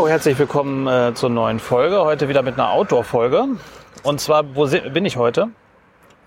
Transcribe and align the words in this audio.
Ja, 0.00 0.08
herzlich 0.08 0.38
willkommen 0.38 0.86
äh, 0.86 1.12
zur 1.14 1.28
neuen 1.28 1.58
Folge. 1.58 2.00
Heute 2.00 2.30
wieder 2.30 2.40
mit 2.40 2.54
einer 2.54 2.70
Outdoor-Folge. 2.70 3.44
Und 4.02 4.18
zwar, 4.18 4.56
wo 4.56 4.66
bin 4.66 5.04
ich 5.04 5.18
heute? 5.18 5.48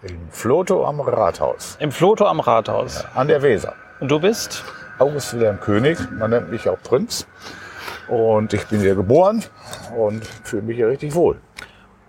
Im 0.04 0.30
Floto 0.30 0.86
am 0.86 1.02
Rathaus. 1.02 1.76
Im 1.80 1.92
Floto 1.92 2.28
am 2.28 2.40
Rathaus. 2.40 3.02
Ja, 3.02 3.20
an 3.20 3.28
der 3.28 3.42
Weser. 3.42 3.74
Und 4.00 4.12
du 4.12 4.20
bist? 4.20 4.64
August 5.00 5.34
Wilhelm 5.34 5.60
König. 5.60 5.98
Man 6.12 6.30
nennt 6.30 6.52
mich 6.52 6.70
auch 6.70 6.78
Prinz. 6.84 7.26
Und 8.10 8.54
ich 8.54 8.64
bin 8.68 8.80
hier 8.80 8.94
geboren 8.94 9.44
und 9.98 10.24
fühle 10.24 10.62
mich 10.62 10.76
hier 10.76 10.90
richtig 10.90 11.16
wohl. 11.16 11.42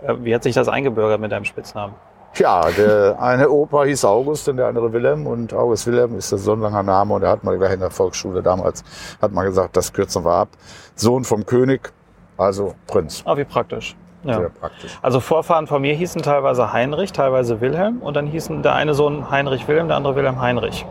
Äh, 0.03 0.17
wie 0.19 0.35
hat 0.35 0.43
sich 0.43 0.55
das 0.55 0.69
eingebürgert 0.69 1.19
mit 1.19 1.33
deinem 1.33 1.47
Spitznamen? 1.47 1.95
Tja, 2.35 2.69
der 2.77 3.17
eine 3.21 3.49
Opa 3.49 3.85
hieß 3.85 4.05
August 4.05 4.49
und 4.49 4.57
der 4.57 4.67
andere 4.67 4.93
Wilhelm 4.93 5.27
und 5.29 5.55
August 5.55 5.87
Wilhelm 5.87 6.19
ist 6.19 6.31
so 6.31 6.53
ein 6.53 6.61
langer 6.61 6.83
Name 6.83 7.15
und 7.15 7.21
da 7.21 7.31
hat 7.31 7.45
man 7.45 7.57
gleich 7.59 7.73
in 7.73 7.79
der 7.79 7.93
Volksschule 7.93 8.43
damals, 8.43 8.83
hat 9.23 9.31
man 9.31 9.47
gesagt, 9.47 9.77
das 9.77 9.93
kürzen 9.93 10.25
wir 10.25 10.33
ab. 10.33 10.49
Sohn 10.97 11.23
vom 11.23 11.47
König, 11.47 11.93
also 12.37 12.75
Prinz. 12.89 13.23
Ah, 13.25 13.37
wie 13.37 13.45
praktisch. 13.45 13.95
Ja. 14.25 14.39
Sehr 14.39 14.49
praktisch. 14.49 14.99
Also 15.01 15.21
Vorfahren 15.21 15.69
von 15.69 15.83
mir 15.83 15.95
hießen 15.95 16.23
teilweise 16.23 16.73
Heinrich, 16.73 17.13
teilweise 17.13 17.61
Wilhelm 17.61 17.99
und 17.99 18.17
dann 18.17 18.27
hießen 18.27 18.65
der 18.65 18.75
eine 18.75 18.95
Sohn 18.95 19.31
Heinrich 19.31 19.69
Wilhelm, 19.69 19.87
der 19.87 19.97
andere 19.97 20.17
Wilhelm 20.17 20.41
Heinrich. 20.41 20.85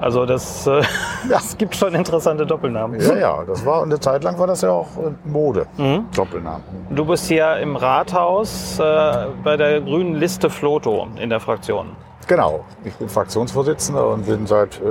Also 0.00 0.24
das, 0.24 0.66
äh, 0.66 0.82
das 1.28 1.56
gibt 1.58 1.76
schon 1.76 1.94
interessante 1.94 2.46
Doppelnamen. 2.46 3.00
Ja, 3.00 3.16
ja, 3.16 3.44
das 3.44 3.64
war 3.66 3.82
eine 3.82 4.00
Zeit 4.00 4.24
lang 4.24 4.38
war 4.38 4.46
das 4.46 4.62
ja 4.62 4.70
auch 4.70 4.88
Mode, 5.24 5.66
mhm. 5.76 6.06
Doppelnamen. 6.14 6.62
Du 6.90 7.04
bist 7.04 7.26
hier 7.28 7.56
im 7.58 7.76
Rathaus 7.76 8.78
äh, 8.78 9.26
bei 9.44 9.56
der 9.56 9.80
grünen 9.80 10.14
Liste 10.14 10.48
Floto 10.48 11.08
in 11.16 11.30
der 11.30 11.40
Fraktion. 11.40 11.90
Genau, 12.26 12.64
ich 12.84 12.94
bin 12.94 13.08
Fraktionsvorsitzender 13.08 14.06
und 14.06 14.26
bin 14.26 14.46
seit, 14.46 14.80
äh, 14.80 14.82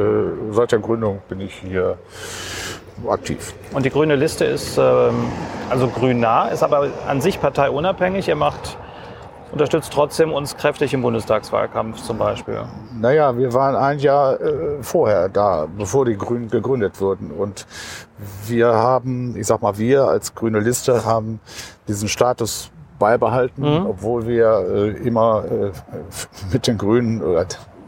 seit 0.51 0.71
der 0.71 0.79
Gründung 0.79 1.21
bin 1.29 1.39
ich 1.39 1.53
hier 1.55 1.97
aktiv. 3.07 3.53
Und 3.73 3.85
die 3.85 3.89
grüne 3.89 4.15
Liste 4.15 4.45
ist 4.45 4.77
ähm, 4.77 5.27
also 5.69 5.87
grün 5.87 6.19
nah, 6.19 6.49
ist 6.49 6.63
aber 6.63 6.87
an 7.07 7.21
sich 7.21 7.39
parteiunabhängig. 7.39 8.27
Ihr 8.27 8.35
macht 8.35 8.77
unterstützt 9.51 9.91
trotzdem 9.93 10.31
uns 10.31 10.55
kräftig 10.55 10.93
im 10.93 11.01
Bundestagswahlkampf 11.01 12.01
zum 12.01 12.17
Beispiel. 12.17 12.61
Naja, 12.99 13.37
wir 13.37 13.53
waren 13.53 13.75
ein 13.75 13.99
Jahr 13.99 14.39
äh, 14.39 14.81
vorher 14.81 15.29
da, 15.29 15.67
bevor 15.77 16.05
die 16.05 16.17
Grünen 16.17 16.49
gegründet 16.49 17.01
wurden. 17.01 17.31
Und 17.31 17.65
wir 18.47 18.67
haben, 18.67 19.35
ich 19.35 19.47
sag 19.47 19.61
mal, 19.61 19.77
wir 19.77 20.05
als 20.05 20.35
grüne 20.35 20.59
Liste 20.59 21.05
haben 21.05 21.39
diesen 21.87 22.07
Status 22.07 22.71
beibehalten, 22.99 23.61
mhm. 23.61 23.85
obwohl 23.87 24.27
wir 24.27 24.65
äh, 24.67 25.07
immer 25.07 25.43
äh, 25.45 25.71
mit 26.51 26.67
den 26.67 26.77
Grünen 26.77 27.21
oder 27.21 27.45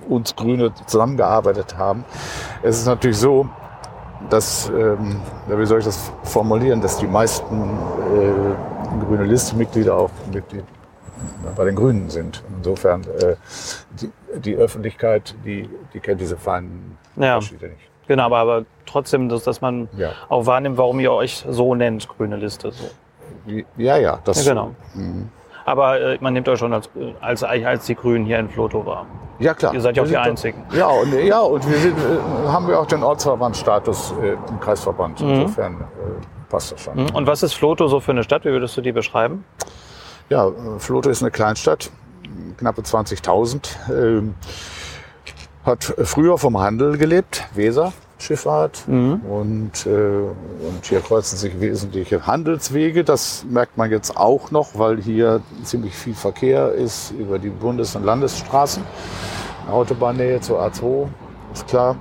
uns 0.07 0.35
Grüne 0.35 0.71
zusammengearbeitet 0.87 1.77
haben. 1.77 2.05
Es 2.63 2.79
ist 2.79 2.85
natürlich 2.85 3.17
so, 3.17 3.47
dass, 4.29 4.69
ähm, 4.69 5.17
wie 5.47 5.65
soll 5.65 5.79
ich 5.79 5.85
das 5.85 6.11
formulieren, 6.23 6.81
dass 6.81 6.97
die 6.97 7.07
meisten 7.07 7.55
äh, 8.15 9.05
grüne 9.05 9.25
Liste-Mitglieder 9.25 9.95
auch 9.95 10.09
Mitglied 10.31 10.63
bei 11.55 11.65
den 11.65 11.75
Grünen 11.75 12.09
sind. 12.09 12.43
Insofern, 12.57 13.03
äh, 13.03 13.35
die, 14.01 14.11
die, 14.39 14.55
Öffentlichkeit, 14.55 15.35
die, 15.45 15.69
die 15.93 15.99
kennt 15.99 16.21
diese 16.21 16.37
feinen 16.37 16.97
ja. 17.15 17.35
Unterschiede 17.35 17.67
nicht. 17.67 17.89
Genau, 18.07 18.23
aber, 18.23 18.37
aber 18.37 18.65
trotzdem, 18.85 19.29
dass, 19.29 19.43
dass 19.43 19.61
man 19.61 19.87
ja. 19.97 20.11
auch 20.29 20.45
wahrnimmt, 20.45 20.77
warum 20.77 20.99
ihr 20.99 21.11
euch 21.11 21.45
so 21.47 21.75
nennt, 21.75 22.07
grüne 22.07 22.35
Liste. 22.35 22.71
So. 22.71 22.89
Ja, 23.77 23.97
ja, 23.97 24.19
das. 24.23 24.45
Ja, 24.45 24.53
genau. 24.53 24.75
Mhm. 24.93 25.29
Aber 25.65 25.99
äh, 25.99 26.17
man 26.19 26.33
nimmt 26.33 26.49
euch 26.49 26.59
schon 26.59 26.73
als, 26.73 26.89
als, 27.21 27.43
als 27.43 27.85
die 27.85 27.95
Grünen 27.95 28.25
hier 28.25 28.39
in 28.39 28.49
Floto 28.49 28.85
wahr. 28.85 29.05
Ja, 29.39 29.53
klar. 29.53 29.73
Ihr 29.73 29.81
seid 29.81 29.97
ja 29.97 30.03
auch 30.03 30.07
die 30.07 30.17
Einzigen. 30.17 30.63
Ja, 30.73 30.87
und, 30.87 31.13
ja, 31.13 31.39
und 31.39 31.67
wir 31.69 31.77
sind, 31.77 31.97
äh, 31.97 32.47
haben 32.47 32.67
wir 32.67 32.79
auch 32.79 32.85
den 32.85 33.03
Ortsverbandstatus 33.03 34.13
äh, 34.21 34.33
im 34.33 34.59
Kreisverband. 34.59 35.21
Mhm. 35.21 35.29
Insofern 35.29 35.73
äh, 35.73 36.49
passt 36.49 36.71
das 36.71 36.81
schon. 36.81 36.95
Mhm. 36.95 37.09
Und 37.15 37.27
was 37.27 37.43
ist 37.43 37.53
Floto 37.53 37.87
so 37.87 37.99
für 37.99 38.11
eine 38.11 38.23
Stadt? 38.23 38.45
Wie 38.45 38.51
würdest 38.51 38.77
du 38.77 38.81
die 38.81 38.91
beschreiben? 38.91 39.43
Ja, 40.31 40.49
Floto 40.77 41.09
ist 41.09 41.21
eine 41.21 41.29
Kleinstadt, 41.29 41.91
knappe 42.55 42.83
20.000. 42.83 43.67
Ähm, 43.91 44.35
hat 45.65 45.83
früher 46.03 46.37
vom 46.37 46.57
Handel 46.57 46.97
gelebt, 46.97 47.43
Weser, 47.53 47.91
Schifffahrt. 48.17 48.87
Mhm. 48.87 49.19
Und, 49.29 49.85
äh, 49.85 49.89
und 49.89 50.85
hier 50.85 51.01
kreuzen 51.01 51.37
sich 51.37 51.59
wesentliche 51.59 52.27
Handelswege. 52.27 53.03
Das 53.03 53.43
merkt 53.49 53.75
man 53.75 53.91
jetzt 53.91 54.15
auch 54.15 54.51
noch, 54.51 54.79
weil 54.79 55.01
hier 55.01 55.41
ziemlich 55.65 55.93
viel 55.93 56.13
Verkehr 56.13 56.71
ist 56.71 57.11
über 57.11 57.37
die 57.37 57.49
Bundes- 57.49 57.97
und 57.97 58.05
Landesstraßen. 58.05 58.83
Autobahnnähe 59.69 60.39
zur 60.39 60.61
A2, 60.61 61.09
ist 61.53 61.67
klar. 61.67 61.97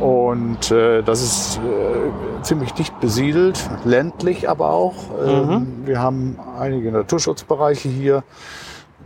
Und 0.00 0.70
äh, 0.70 1.02
das 1.02 1.22
ist 1.22 1.58
äh, 1.58 2.42
ziemlich 2.42 2.72
dicht 2.72 2.98
besiedelt, 3.00 3.58
ländlich 3.84 4.48
aber 4.48 4.70
auch. 4.70 4.94
Ähm, 5.24 5.48
mhm. 5.48 5.66
Wir 5.86 6.00
haben 6.00 6.38
einige 6.58 6.90
Naturschutzbereiche 6.90 7.88
hier. 7.88 8.24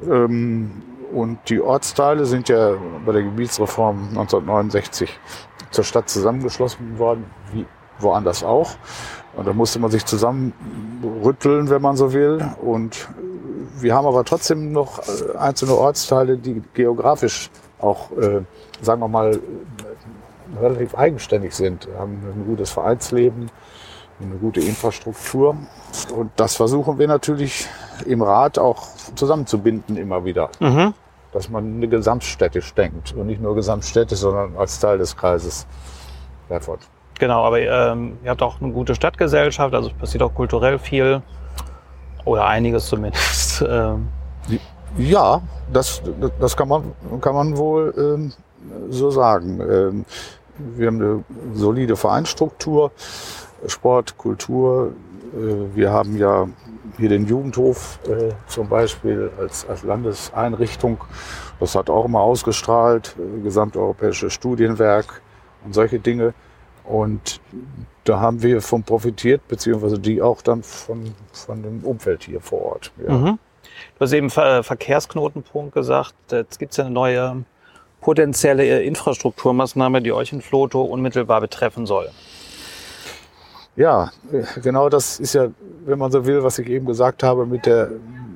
Ähm, 0.09 0.83
und 1.13 1.39
die 1.49 1.61
Ortsteile 1.61 2.27
sind 2.27 2.49
ja 2.49 2.73
bei 3.05 3.13
der 3.13 3.23
Gebietsreform 3.23 4.09
1969 4.11 5.19
zur 5.71 5.85
Stadt 5.85 6.09
zusammengeschlossen 6.09 6.99
worden, 6.99 7.25
wie 7.53 7.67
woanders 7.99 8.45
auch. 8.45 8.71
Und 9.37 9.47
da 9.47 9.53
musste 9.53 9.79
man 9.79 9.91
sich 9.91 10.05
zusammenrütteln, 10.05 11.71
wenn 11.71 11.83
man 11.83 11.97
so 11.97 12.13
will. 12.13 12.45
Und 12.61 13.09
wir 13.81 13.95
haben 13.95 14.07
aber 14.07 14.25
trotzdem 14.25 14.73
noch 14.73 14.99
äh, 14.99 15.37
einzelne 15.37 15.75
Ortsteile, 15.75 16.37
die 16.37 16.63
geografisch 16.75 17.51
auch, 17.79 18.11
äh, 18.13 18.43
sagen 18.83 19.01
wir 19.01 19.09
mal, 19.09 19.39
relativ 20.61 20.95
eigenständig 20.95 21.55
sind, 21.55 21.89
haben 21.99 22.23
ein 22.35 22.45
gutes 22.47 22.71
Vereinsleben, 22.71 23.51
eine 24.21 24.37
gute 24.37 24.61
Infrastruktur. 24.61 25.57
Und 26.15 26.31
das 26.37 26.57
versuchen 26.57 26.99
wir 26.99 27.09
natürlich 27.09 27.67
im 28.07 28.23
Rat 28.23 28.59
auch 28.59 28.89
zusammenzubinden 29.15 29.97
immer 29.97 30.25
wieder. 30.25 30.51
Mhm. 30.61 30.95
Dass 31.33 31.49
man 31.51 31.77
eine 31.77 31.89
gesamtstädtisch 31.89 32.75
denkt 32.75 33.15
und 33.15 33.27
nicht 33.27 33.41
nur 33.41 33.55
gesamtstädtisch, 33.55 34.19
sondern 34.19 34.57
als 34.57 34.81
Teil 34.81 34.99
des 34.99 35.17
Kreises 35.17 35.67
Erfurt. 36.49 36.81
Genau, 37.19 37.45
aber 37.45 37.61
ähm, 37.61 38.17
ihr 38.25 38.31
habt 38.31 38.43
auch 38.43 38.61
eine 38.61 38.73
gute 38.73 38.95
Stadtgesellschaft, 38.95 39.75
also 39.75 39.89
es 39.89 39.95
passiert 39.95 40.23
auch 40.23 40.35
kulturell 40.35 40.79
viel 40.79 41.21
oder 42.25 42.47
einiges 42.47 42.87
zumindest. 42.87 43.63
Ähm. 43.69 44.09
Ja, 44.97 45.43
das, 45.73 46.01
das 46.41 46.57
kann, 46.57 46.69
man, 46.69 46.95
kann 47.21 47.35
man 47.35 47.57
wohl 47.57 47.93
ähm, 47.99 48.33
so 48.89 49.11
sagen. 49.11 50.05
Wir 50.59 50.89
haben 50.89 51.01
eine 51.01 51.25
solide 51.55 51.97
Vereinsstruktur, 51.97 52.93
Sport, 53.67 54.17
Kultur. 54.19 54.93
Äh, 55.35 55.77
wir 55.77 55.93
haben 55.93 56.17
ja 56.17 56.49
hier 56.97 57.09
den 57.09 57.27
Jugendhof 57.27 57.99
äh, 58.09 58.33
zum 58.47 58.69
Beispiel 58.69 59.31
als, 59.39 59.69
als 59.69 59.83
Landeseinrichtung. 59.83 60.99
Das 61.61 61.75
hat 61.75 61.91
auch 61.91 62.05
immer 62.05 62.21
ausgestrahlt, 62.21 63.17
äh, 63.19 63.43
gesamteuropäische 63.43 64.31
Studienwerk 64.31 65.23
und 65.65 65.75
solche 65.75 65.99
Dinge. 65.99 66.35
Und 66.85 67.41
da 68.05 68.21
haben 68.21 68.43
wir 68.43 68.63
von 68.63 68.83
profitiert, 68.83 69.47
beziehungsweise 69.49 69.99
die 69.99 70.23
auch 70.23 70.41
dann 70.41 70.63
von, 70.63 71.15
von 71.33 71.63
dem 71.63 71.85
Umfeld 71.85 72.25
hier 72.25 72.41
vor 72.41 72.63
Ort. 72.63 72.93
Ja. 73.07 73.13
Mhm. 73.13 73.39
Du 73.99 74.01
hast 74.01 74.13
eben 74.13 74.31
Ver 74.31 74.63
Verkehrsknotenpunkt 74.63 75.75
gesagt. 75.75 76.15
Jetzt 76.31 76.59
gibt 76.59 76.73
es 76.73 76.79
ja 76.79 76.85
eine 76.85 76.95
neue 76.95 77.45
potenzielle 78.01 78.83
Infrastrukturmaßnahme, 78.83 80.03
die 80.03 80.13
euch 80.13 80.33
in 80.33 80.41
Floto 80.41 80.83
unmittelbar 80.83 81.41
betreffen 81.41 81.87
soll? 81.87 82.11
Ja, 83.77 84.11
genau 84.63 84.89
das 84.89 85.21
ist 85.21 85.35
ja, 85.35 85.49
wenn 85.85 85.99
man 85.99 86.11
so 86.11 86.27
will, 86.27 86.43
was 86.43 86.59
ich 86.59 86.69
eben 86.69 86.87
gesagt 86.87 87.23
habe 87.23 87.47
mit, 87.47 87.65
der, 87.65 87.91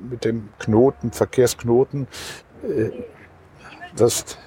mit 0.09 0.23
dem 0.23 0.47
Knoten, 0.59 1.11
Verkehrsknoten. 1.11 2.07
Äh, 2.63 2.91
das 3.95 4.37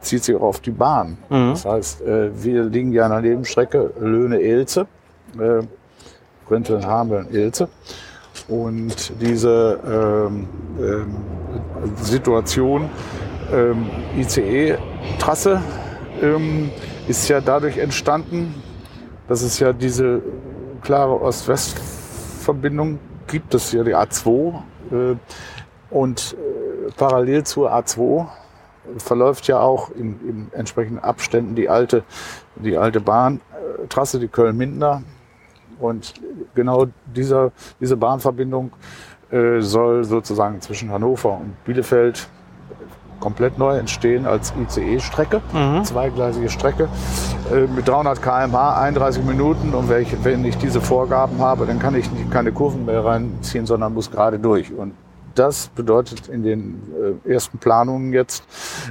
bezieht 0.00 0.24
sich 0.24 0.34
auch 0.34 0.42
auf 0.42 0.60
die 0.60 0.70
Bahn. 0.70 1.18
Mhm. 1.28 1.50
Das 1.50 1.64
heißt, 1.66 2.00
äh, 2.02 2.42
wir 2.42 2.64
liegen 2.64 2.92
ja 2.92 3.04
an 3.04 3.10
der 3.10 3.20
Nebenstrecke 3.20 3.92
Löhne-Elze, 4.00 4.86
äh, 5.38 5.62
Grinteln, 6.48 6.86
Hameln, 6.86 7.32
Elze. 7.34 7.68
Und 8.48 9.12
diese 9.20 9.78
ähm, 9.84 10.48
ähm, 10.80 11.16
Situation 12.02 12.88
ICE-Trasse 14.16 15.62
ähm, 16.22 16.70
ist 17.08 17.28
ja 17.28 17.40
dadurch 17.40 17.78
entstanden, 17.78 18.54
dass 19.28 19.42
es 19.42 19.58
ja 19.58 19.72
diese 19.72 20.22
klare 20.82 21.20
Ost-West-Verbindung 21.20 22.98
gibt. 23.26 23.54
Das 23.54 23.66
ist 23.66 23.72
ja 23.72 23.84
die 23.84 23.94
A2. 23.94 24.54
Äh, 24.90 25.16
und 25.90 26.36
äh, 26.38 26.90
parallel 26.96 27.44
zur 27.44 27.72
A2 27.72 28.26
verläuft 28.98 29.46
ja 29.46 29.60
auch 29.60 29.90
in, 29.90 30.20
in 30.28 30.52
entsprechenden 30.52 31.02
Abständen 31.02 31.54
die 31.54 31.68
alte, 31.68 32.02
die 32.56 32.76
alte 32.76 33.00
Bahntrasse, 33.00 34.18
die 34.18 34.28
Köln-Mindner. 34.28 35.02
Und 35.78 36.14
genau 36.54 36.86
dieser, 37.06 37.52
diese 37.80 37.96
Bahnverbindung 37.96 38.72
äh, 39.30 39.60
soll 39.60 40.04
sozusagen 40.04 40.60
zwischen 40.60 40.90
Hannover 40.90 41.38
und 41.38 41.64
Bielefeld 41.64 42.28
komplett 43.20 43.58
neu 43.58 43.76
entstehen 43.76 44.26
als 44.26 44.52
ICE-Strecke, 44.58 45.40
mhm. 45.52 45.84
zweigleisige 45.84 46.48
Strecke 46.48 46.88
äh, 47.52 47.66
mit 47.66 47.86
300 47.86 48.20
km/h, 48.20 48.80
31 48.80 49.24
Minuten. 49.24 49.74
Und 49.74 49.88
wenn 49.88 50.02
ich, 50.02 50.24
wenn 50.24 50.44
ich 50.44 50.56
diese 50.58 50.80
Vorgaben 50.80 51.38
habe, 51.38 51.66
dann 51.66 51.78
kann 51.78 51.94
ich 51.94 52.10
nicht, 52.10 52.30
keine 52.30 52.52
Kurven 52.52 52.86
mehr 52.86 53.04
reinziehen, 53.04 53.66
sondern 53.66 53.94
muss 53.94 54.10
gerade 54.10 54.38
durch. 54.38 54.72
Und 54.72 54.94
das 55.34 55.68
bedeutet 55.68 56.28
in 56.28 56.42
den 56.42 56.82
äh, 57.26 57.32
ersten 57.32 57.58
Planungen 57.58 58.12
jetzt 58.12 58.42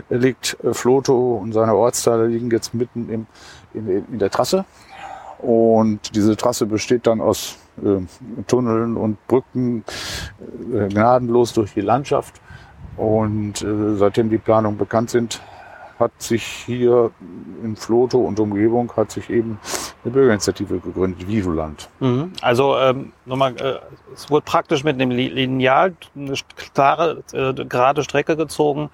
äh, 0.09 0.15
liegt 0.15 0.57
äh, 0.63 0.73
Floto 0.73 1.35
und 1.35 1.53
seine 1.53 1.75
Ortsteile 1.75 2.27
liegen 2.27 2.49
jetzt 2.51 2.73
mitten 2.73 3.09
im, 3.09 3.27
in, 3.73 4.05
in 4.11 4.19
der 4.19 4.29
Trasse. 4.29 4.65
Und 5.39 6.15
diese 6.15 6.35
Trasse 6.35 6.65
besteht 6.65 7.07
dann 7.07 7.21
aus 7.21 7.57
äh, 7.83 8.01
Tunneln 8.47 8.97
und 8.97 9.25
Brücken 9.27 9.83
äh, 10.73 10.87
gnadenlos 10.89 11.53
durch 11.53 11.73
die 11.73 11.81
Landschaft. 11.81 12.41
Und 12.99 13.61
äh, 13.61 13.95
seitdem 13.95 14.29
die 14.29 14.37
Planungen 14.37 14.77
bekannt 14.77 15.09
sind, 15.09 15.41
hat 15.99 16.11
sich 16.17 16.43
hier 16.43 17.11
in 17.63 17.77
Floto 17.77 18.19
und 18.19 18.39
Umgebung 18.41 18.91
hat 18.97 19.11
sich 19.11 19.29
eben 19.29 19.57
eine 20.03 20.13
Bürgerinitiative 20.13 20.79
gegründet, 20.79 21.25
Vivoland. 21.25 21.89
Mhm. 22.01 22.33
Also 22.41 22.77
ähm, 22.77 23.13
nochmal, 23.25 23.55
äh, 23.57 23.79
es 24.13 24.29
wurde 24.29 24.43
praktisch 24.43 24.83
mit 24.83 24.95
einem 24.95 25.11
Lineal 25.11 25.93
eine 26.13 26.33
klare, 26.73 27.23
äh, 27.31 27.53
gerade 27.53 28.03
Strecke 28.03 28.35
gezogen, 28.35 28.89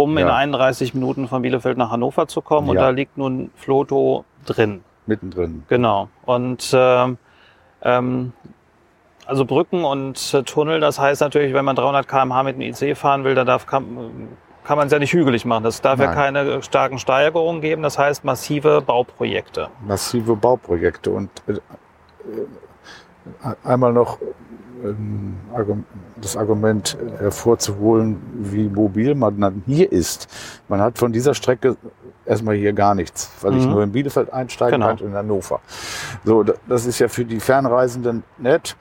um 0.00 0.18
ja. 0.18 0.24
in 0.24 0.30
31 0.30 0.94
Minuten 0.94 1.28
von 1.28 1.42
Bielefeld 1.42 1.78
nach 1.78 1.92
Hannover 1.92 2.26
zu 2.26 2.40
kommen. 2.40 2.66
Ja. 2.66 2.70
Und 2.72 2.76
da 2.78 2.90
liegt 2.90 3.16
nun 3.16 3.52
Floto 3.54 4.24
drin. 4.46 4.82
Mittendrin. 5.06 5.62
Genau. 5.68 6.08
Und 6.24 6.72
ähm, 6.76 7.18
ähm, 7.82 8.32
also 9.26 9.44
Brücken 9.44 9.84
und 9.84 10.34
äh, 10.34 10.42
Tunnel, 10.42 10.80
das 10.80 10.98
heißt 10.98 11.20
natürlich, 11.20 11.54
wenn 11.54 11.64
man 11.64 11.76
300 11.76 12.06
km/h 12.08 12.42
mit 12.42 12.56
dem 12.56 12.62
IC 12.62 12.96
fahren 12.96 13.24
will, 13.24 13.34
dann 13.34 13.46
darf, 13.46 13.66
kann, 13.66 14.28
kann 14.64 14.76
man 14.78 14.86
es 14.86 14.92
ja 14.92 14.98
nicht 14.98 15.12
hügelig 15.12 15.44
machen. 15.44 15.64
Das 15.64 15.80
darf 15.80 15.98
Nein. 15.98 16.08
ja 16.08 16.14
keine 16.14 16.62
starken 16.62 16.98
Steigerungen 16.98 17.60
geben. 17.60 17.82
Das 17.82 17.98
heißt 17.98 18.24
massive 18.24 18.82
Bauprojekte. 18.82 19.68
Massive 19.86 20.36
Bauprojekte. 20.36 21.10
Und 21.10 21.30
äh, 21.46 21.52
äh 21.52 21.58
einmal 23.64 23.92
noch 23.92 24.18
ähm, 24.84 25.38
das 26.20 26.36
Argument 26.36 26.96
hervorzuholen, 27.18 28.20
wie 28.34 28.68
mobil 28.68 29.14
man 29.14 29.40
dann 29.40 29.62
hier 29.66 29.90
ist. 29.90 30.28
Man 30.68 30.80
hat 30.80 30.98
von 30.98 31.12
dieser 31.12 31.34
Strecke 31.34 31.76
erstmal 32.26 32.54
hier 32.56 32.72
gar 32.72 32.94
nichts, 32.94 33.30
weil 33.40 33.52
mhm. 33.52 33.58
ich 33.58 33.66
nur 33.66 33.82
in 33.82 33.92
Bielefeld 33.92 34.32
einsteigen 34.32 34.80
genau. 34.80 34.88
kann 34.88 34.98
und 34.98 35.06
in 35.08 35.14
Hannover. 35.14 35.60
So, 36.24 36.44
das 36.68 36.86
ist 36.86 36.98
ja 36.98 37.08
für 37.08 37.24
die 37.24 37.40
Fernreisenden 37.40 38.24
nett, 38.38 38.76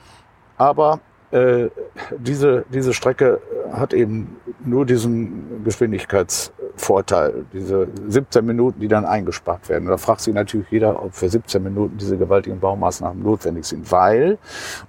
aber 0.57 0.99
äh, 1.33 1.69
diese, 2.17 2.63
diese 2.69 2.93
Strecke 2.93 3.41
hat 3.71 3.93
eben 3.93 4.37
nur 4.63 4.85
diesen 4.85 5.63
Geschwindigkeitsvorteil, 5.63 7.45
diese 7.51 7.87
17 8.07 8.45
Minuten, 8.45 8.79
die 8.79 8.87
dann 8.87 9.03
eingespart 9.03 9.67
werden. 9.67 9.87
da 9.87 9.97
fragt 9.97 10.21
sich 10.21 10.33
natürlich 10.33 10.67
jeder, 10.69 11.03
ob 11.03 11.15
für 11.15 11.27
17 11.27 11.63
Minuten 11.63 11.97
diese 11.97 12.17
gewaltigen 12.17 12.59
Baumaßnahmen 12.59 13.23
notwendig 13.23 13.65
sind, 13.65 13.91
weil, 13.91 14.37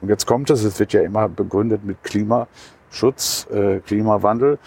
und 0.02 0.11
jetzt 0.11 0.26
kommt 0.26 0.50
es, 0.50 0.64
es 0.64 0.78
wird 0.78 0.93
ja 0.93 1.00
immer 1.00 1.31
begründet 1.31 1.82
mit 1.82 2.02
Klimaschutz, 2.05 3.46
äh, 3.50 3.78
Klimawandel. 3.81 4.58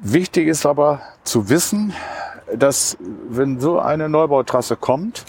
Wichtig 0.00 0.48
ist 0.48 0.66
aber 0.66 1.00
zu 1.22 1.48
wissen, 1.48 1.92
dass 2.56 2.96
wenn 3.28 3.60
so 3.60 3.78
eine 3.78 4.08
Neubautrasse 4.08 4.74
kommt, 4.74 5.24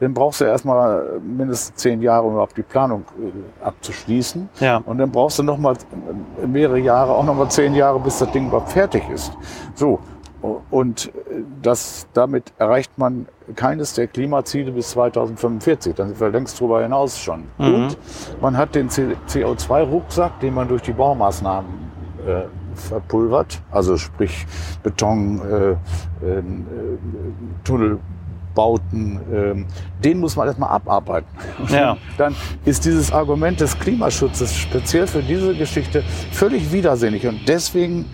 dann 0.00 0.14
brauchst 0.14 0.40
du 0.40 0.46
erstmal 0.46 1.20
mindestens 1.20 1.76
zehn 1.76 2.00
Jahre, 2.00 2.26
um 2.26 2.32
überhaupt 2.32 2.56
die 2.56 2.62
Planung 2.62 3.04
äh, 3.20 3.64
abzuschließen. 3.64 4.48
Ja. 4.58 4.78
Und 4.78 4.98
dann 4.98 5.10
brauchst 5.10 5.38
du 5.38 5.42
noch 5.42 5.58
mal 5.58 5.76
mehrere 6.46 6.78
Jahre, 6.78 7.12
auch 7.12 7.24
noch 7.24 7.34
mal 7.34 7.50
zehn 7.50 7.74
Jahre, 7.74 8.00
bis 8.00 8.18
das 8.18 8.30
Ding 8.32 8.48
überhaupt 8.48 8.72
fertig 8.72 9.08
ist. 9.10 9.32
So. 9.74 10.00
Und 10.70 11.12
das, 11.60 12.06
damit 12.14 12.54
erreicht 12.56 12.96
man 12.96 13.26
keines 13.56 13.92
der 13.92 14.06
Klimaziele 14.06 14.72
bis 14.72 14.90
2045. 14.90 15.94
Dann 15.94 16.08
sind 16.08 16.20
wir 16.20 16.30
längst 16.30 16.58
drüber 16.58 16.82
hinaus 16.82 17.18
schon. 17.18 17.44
Mhm. 17.58 17.74
Und 17.74 17.98
man 18.40 18.56
hat 18.56 18.74
den 18.74 18.88
CO2-Rucksack, 18.88 20.40
den 20.40 20.54
man 20.54 20.66
durch 20.66 20.80
die 20.80 20.92
Baumaßnahmen 20.92 21.70
äh, 22.26 22.42
verpulvert, 22.74 23.60
also 23.70 23.96
sprich 23.96 24.46
Beton, 24.82 25.42
äh, 25.42 25.70
äh, 25.72 26.42
Tunnel, 27.64 27.98
Bauten, 28.54 29.20
ähm, 29.32 29.66
den 30.02 30.18
muss 30.18 30.36
man 30.36 30.46
erstmal 30.46 30.70
abarbeiten. 30.70 31.28
Ja. 31.68 31.96
Dann 32.18 32.34
ist 32.64 32.84
dieses 32.84 33.12
Argument 33.12 33.60
des 33.60 33.78
Klimaschutzes 33.78 34.54
speziell 34.54 35.06
für 35.06 35.22
diese 35.22 35.54
Geschichte 35.54 36.02
völlig 36.32 36.72
widersinnig. 36.72 37.26
Und 37.26 37.40
deswegen 37.48 38.06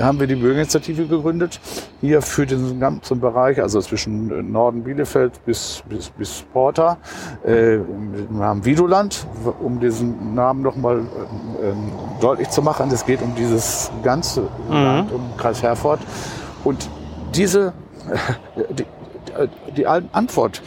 haben 0.00 0.20
wir 0.20 0.26
die 0.26 0.36
Bürgerinitiative 0.36 1.06
gegründet, 1.06 1.60
hier 2.00 2.22
für 2.22 2.46
diesen 2.46 2.80
ganzen 2.80 3.20
Bereich, 3.20 3.60
also 3.60 3.80
zwischen 3.80 4.50
Norden 4.50 4.82
Bielefeld 4.82 5.44
bis, 5.44 5.82
bis, 5.88 6.10
bis 6.10 6.44
Porta. 6.52 6.98
Äh, 7.44 7.78
wir 8.30 8.44
haben 8.44 8.64
Vidoland, 8.64 9.26
um 9.60 9.80
diesen 9.80 10.34
Namen 10.34 10.62
nochmal 10.62 11.00
äh, 11.00 12.20
deutlich 12.20 12.50
zu 12.50 12.62
machen. 12.62 12.90
Es 12.92 13.04
geht 13.04 13.22
um 13.22 13.34
dieses 13.34 13.90
ganze 14.02 14.42
mhm. 14.42 14.48
Land, 14.70 15.12
um 15.12 15.36
Kreis 15.36 15.62
Herford. 15.62 16.00
Und 16.64 16.88
diese, 17.34 17.72
die, 18.70 18.82
äh, 18.82 18.86
die 19.76 19.86
Antwort 19.86 20.62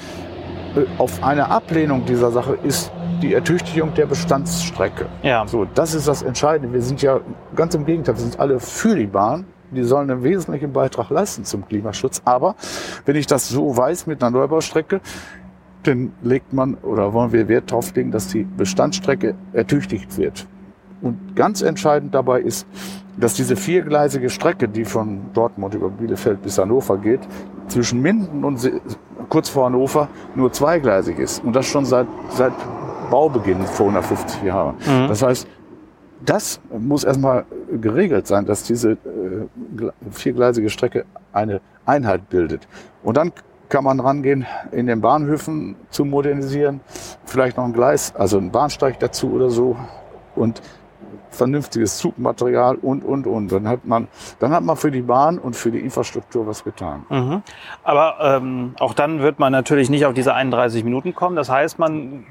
äh, 0.75 0.85
auf 0.97 1.23
eine 1.23 1.49
Ablehnung 1.49 2.05
dieser 2.05 2.31
Sache 2.31 2.57
ist 2.63 2.91
die 3.21 3.33
Ertüchtigung 3.33 3.93
der 3.93 4.05
Bestandsstrecke. 4.05 5.05
Ja. 5.23 5.47
So, 5.47 5.65
das 5.65 5.93
ist 5.93 6.07
das 6.07 6.21
Entscheidende. 6.21 6.73
Wir 6.73 6.81
sind 6.81 7.01
ja 7.01 7.19
ganz 7.55 7.75
im 7.75 7.85
Gegenteil, 7.85 8.15
wir 8.15 8.21
sind 8.21 8.39
alle 8.39 8.59
für 8.59 8.95
die 8.95 9.07
Bahn. 9.07 9.45
Die 9.71 9.83
sollen 9.83 10.11
einen 10.11 10.23
wesentlichen 10.23 10.73
Beitrag 10.73 11.09
leisten 11.09 11.43
zum 11.43 11.67
Klimaschutz. 11.67 12.21
Aber 12.23 12.55
wenn 13.05 13.15
ich 13.15 13.25
das 13.25 13.49
so 13.49 13.75
weiß 13.75 14.05
mit 14.07 14.21
einer 14.21 14.31
Neubaustrecke, 14.31 15.01
dann 15.83 16.13
legt 16.21 16.53
man 16.53 16.75
oder 16.75 17.13
wollen 17.13 17.31
wir 17.31 17.47
Wert 17.47 17.71
darauf 17.71 17.93
legen, 17.95 18.11
dass 18.11 18.27
die 18.27 18.43
Bestandsstrecke 18.43 19.35
ertüchtigt 19.53 20.17
wird. 20.17 20.47
Und 21.01 21.35
ganz 21.35 21.61
entscheidend 21.61 22.15
dabei 22.15 22.41
ist, 22.41 22.65
dass 23.17 23.33
diese 23.33 23.55
viergleisige 23.55 24.29
Strecke, 24.29 24.67
die 24.67 24.85
von 24.85 25.31
Dortmund 25.33 25.73
über 25.73 25.89
Bielefeld 25.89 26.41
bis 26.41 26.57
Hannover 26.57 26.97
geht, 26.97 27.21
zwischen 27.67 28.01
Minden 28.01 28.43
und 28.43 28.69
kurz 29.29 29.49
vor 29.49 29.65
Hannover 29.65 30.09
nur 30.35 30.51
zweigleisig 30.51 31.19
ist. 31.19 31.43
Und 31.43 31.55
das 31.55 31.65
schon 31.65 31.85
seit, 31.85 32.07
seit 32.29 32.53
Baubeginn 33.09 33.65
vor 33.65 33.87
150 33.87 34.43
Jahren. 34.43 34.75
Mhm. 34.85 35.07
Das 35.07 35.21
heißt, 35.21 35.47
das 36.25 36.59
muss 36.77 37.03
erstmal 37.03 37.45
geregelt 37.81 38.27
sein, 38.27 38.45
dass 38.45 38.63
diese 38.63 38.91
äh, 38.91 38.97
viergleisige 40.11 40.69
Strecke 40.69 41.05
eine 41.31 41.61
Einheit 41.85 42.29
bildet. 42.29 42.67
Und 43.03 43.17
dann 43.17 43.31
kann 43.69 43.83
man 43.83 43.99
rangehen, 43.99 44.45
in 44.71 44.87
den 44.87 45.01
Bahnhöfen 45.01 45.75
zu 45.89 46.05
modernisieren, 46.05 46.81
vielleicht 47.25 47.57
noch 47.57 47.65
ein 47.65 47.73
Gleis, 47.73 48.13
also 48.15 48.37
ein 48.37 48.51
Bahnsteig 48.51 48.99
dazu 48.99 49.31
oder 49.31 49.49
so. 49.49 49.75
Und 50.35 50.61
vernünftiges 51.35 51.97
Zugmaterial 51.97 52.75
und, 52.75 53.03
und, 53.03 53.27
und. 53.27 53.51
Dann 53.51 53.67
hat 53.67 53.85
man, 53.85 54.07
dann 54.39 54.51
hat 54.51 54.63
man 54.63 54.77
für 54.77 54.91
die 54.91 55.01
Bahn 55.01 55.37
und 55.37 55.55
für 55.55 55.71
die 55.71 55.79
Infrastruktur 55.79 56.47
was 56.47 56.63
getan. 56.63 57.05
Mhm. 57.09 57.43
Aber 57.83 58.17
ähm, 58.21 58.75
auch 58.79 58.93
dann 58.93 59.19
wird 59.21 59.39
man 59.39 59.51
natürlich 59.51 59.89
nicht 59.89 60.05
auf 60.05 60.13
diese 60.13 60.33
31 60.33 60.83
Minuten 60.83 61.13
kommen. 61.13 61.35
Das 61.35 61.49
heißt, 61.49 61.79
man 61.79 62.25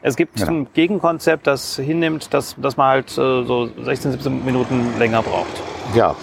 es 0.00 0.16
gibt 0.16 0.36
genau. 0.36 0.52
ein 0.52 0.68
Gegenkonzept, 0.74 1.46
das 1.46 1.76
hinnimmt, 1.76 2.32
dass, 2.32 2.54
dass 2.56 2.76
man 2.76 2.86
halt 2.88 3.10
äh, 3.10 3.44
so 3.44 3.68
16, 3.82 4.12
17 4.12 4.44
Minuten 4.44 4.96
länger 4.98 5.22
braucht. 5.22 5.62
Ja, 5.94 6.14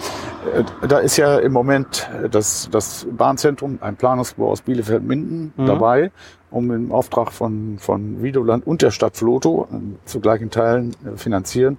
da 0.88 0.98
ist 0.98 1.16
ja 1.16 1.38
im 1.38 1.52
Moment 1.52 2.08
das, 2.30 2.68
das 2.70 3.06
Bahnzentrum, 3.10 3.78
ein 3.80 3.96
Planungsbau 3.96 4.50
aus 4.50 4.62
Bielefeld-Minden 4.62 5.52
mhm. 5.56 5.66
dabei 5.66 6.10
um 6.50 6.70
im 6.70 6.92
Auftrag 6.92 7.32
von, 7.32 7.76
von 7.78 8.22
Videoland 8.22 8.66
und 8.66 8.82
der 8.82 8.90
Stadt 8.90 9.16
Floto 9.16 9.68
äh, 9.70 10.06
zu 10.06 10.20
gleichen 10.20 10.50
Teilen 10.50 10.96
äh, 11.04 11.16
finanzieren 11.16 11.78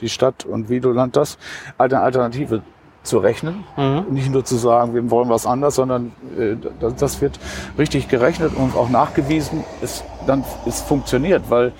die 0.00 0.08
Stadt 0.08 0.44
und 0.44 0.68
Videoland 0.68 1.16
das, 1.16 1.36
eine 1.78 2.00
Alternative 2.00 2.62
zu 3.02 3.18
rechnen. 3.18 3.64
Mhm. 3.76 4.06
Nicht 4.10 4.32
nur 4.32 4.44
zu 4.44 4.56
sagen, 4.56 4.94
wir 4.94 5.10
wollen 5.10 5.28
was 5.28 5.46
anders, 5.46 5.74
sondern 5.74 6.12
äh, 6.38 6.56
das, 6.80 6.94
das, 6.96 7.20
wird 7.20 7.38
richtig 7.76 8.08
gerechnet 8.08 8.52
und 8.56 8.74
auch 8.76 8.88
nachgewiesen, 8.88 9.64
es 9.82 10.04
dann 10.26 10.42
es 10.66 10.80
funktioniert, 10.80 11.50
weil 11.50 11.68
äh, 11.68 11.72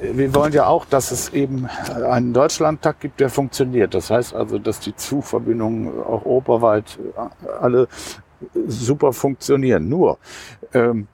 wir 0.00 0.34
wollen 0.34 0.52
ja 0.52 0.66
auch, 0.66 0.84
dass 0.84 1.10
es 1.10 1.30
eben 1.30 1.66
einen 1.66 2.32
Deutschlandtakt 2.32 3.00
gibt, 3.00 3.20
der 3.20 3.30
funktioniert. 3.30 3.94
Das 3.94 4.10
heißt 4.10 4.34
also, 4.34 4.58
dass 4.58 4.80
die 4.80 4.94
Zugverbindungen 4.94 6.02
auch 6.02 6.24
europaweit 6.24 6.98
alle 7.60 7.88
super 8.66 9.12
funktionieren. 9.12 9.88
Nur 9.88 10.18
ähm, 10.72 11.08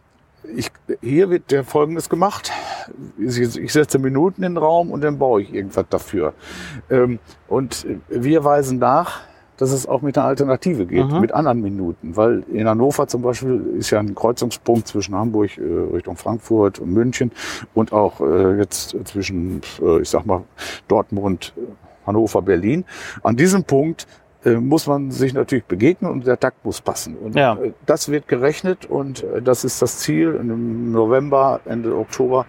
ich, 0.54 0.70
hier 1.00 1.30
wird 1.30 1.50
der 1.50 1.64
Folgendes 1.64 2.08
gemacht. 2.08 2.52
Ich, 3.18 3.38
ich, 3.38 3.72
setze 3.72 3.98
Minuten 3.98 4.42
in 4.42 4.54
den 4.54 4.62
Raum 4.62 4.90
und 4.90 5.02
dann 5.02 5.18
baue 5.18 5.42
ich 5.42 5.52
irgendwas 5.52 5.86
dafür. 5.90 6.34
Ähm, 6.88 7.18
und 7.48 7.86
wir 8.08 8.44
weisen 8.44 8.78
nach, 8.78 9.22
dass 9.56 9.72
es 9.72 9.86
auch 9.86 10.02
mit 10.02 10.16
einer 10.18 10.26
Alternative 10.26 10.86
geht, 10.86 11.10
mhm. 11.10 11.20
mit 11.20 11.32
anderen 11.32 11.60
Minuten. 11.62 12.16
Weil 12.16 12.44
in 12.52 12.68
Hannover 12.68 13.06
zum 13.08 13.22
Beispiel 13.22 13.74
ist 13.78 13.90
ja 13.90 14.00
ein 14.00 14.14
Kreuzungspunkt 14.14 14.88
zwischen 14.88 15.14
Hamburg 15.14 15.56
äh, 15.58 15.62
Richtung 15.94 16.16
Frankfurt 16.16 16.78
und 16.78 16.92
München 16.92 17.32
und 17.74 17.92
auch 17.92 18.20
äh, 18.20 18.58
jetzt 18.58 18.96
zwischen, 19.04 19.60
äh, 19.82 20.00
ich 20.00 20.08
sag 20.10 20.26
mal, 20.26 20.42
Dortmund, 20.88 21.54
Hannover, 22.06 22.42
Berlin. 22.42 22.84
An 23.22 23.36
diesem 23.36 23.64
Punkt 23.64 24.06
äh, 24.44 24.54
muss 24.54 24.86
man 24.86 25.10
sich 25.10 25.34
natürlich 25.34 25.64
begegnen 25.64 26.10
und 26.10 26.26
der 26.26 26.38
Takt 26.38 26.64
muss 26.64 26.80
passen. 26.80 27.16
Und 27.16 27.34
Ja. 27.34 27.54
äh, 27.54 27.72
das 27.84 28.08
wird 28.08 28.28
gerechnet 28.28 28.86
und 28.86 29.24
äh, 29.24 29.42
das 29.42 29.64
ist 29.64 29.82
das 29.82 29.98
Ziel. 29.98 30.38
Im 30.40 30.92
November, 30.92 31.60
Ende 31.64 31.96
Oktober 31.96 32.46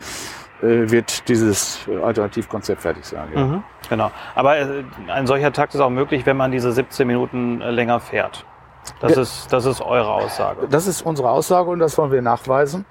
wird 0.62 1.28
dieses 1.30 1.88
äh, 1.88 1.98
Alternativkonzept 2.02 2.82
fertig 2.82 3.06
sein. 3.06 3.28
Ja. 3.34 3.46
Mhm, 3.46 3.64
genau. 3.90 4.12
Aber 4.36 4.58
äh, 4.58 4.84
ein 5.08 5.28
solcher 5.28 5.52
Takt 5.54 5.76
ist 5.76 5.82
auch 5.82 5.90
möglich, 5.90 6.26
wenn 6.26 6.38
man 6.38 6.52
diese 6.52 6.72
17 6.72 7.06
Minuten 7.08 7.62
äh, 7.62 7.72
länger 7.72 8.00
fährt. 8.00 8.46
Das, 9.02 9.16
Ja. 9.16 9.22
ist, 9.22 9.52
das 9.54 9.66
ist 9.66 9.82
eure 9.82 10.10
Aussage. 10.10 10.68
Das 10.70 10.88
ist 10.88 11.02
unsere 11.06 11.30
Aussage 11.30 11.70
und 11.70 11.80
das 11.80 11.98
wollen 11.98 12.12
wir 12.12 12.22
nachweisen. 12.22 12.86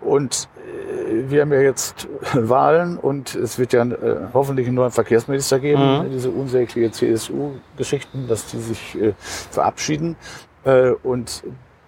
Und 0.00 0.48
äh, 0.56 1.30
wir 1.30 1.42
haben 1.42 1.52
ja 1.52 1.60
jetzt 1.60 2.08
Wahlen 2.34 2.96
und 2.98 3.34
es 3.34 3.58
wird 3.58 3.72
ja 3.72 3.82
äh, 3.84 4.28
hoffentlich 4.32 4.66
einen 4.66 4.76
neuen 4.76 4.90
Verkehrsminister 4.92 5.58
geben. 5.58 6.04
Mhm. 6.06 6.10
Diese 6.10 6.30
unsägliche 6.30 6.90
CSU-Geschichten, 6.90 8.28
dass 8.28 8.46
die 8.46 8.58
sich 8.58 9.00
äh, 9.00 9.14
verabschieden. 9.18 10.16
Äh, 10.64 10.90
und 11.02 11.42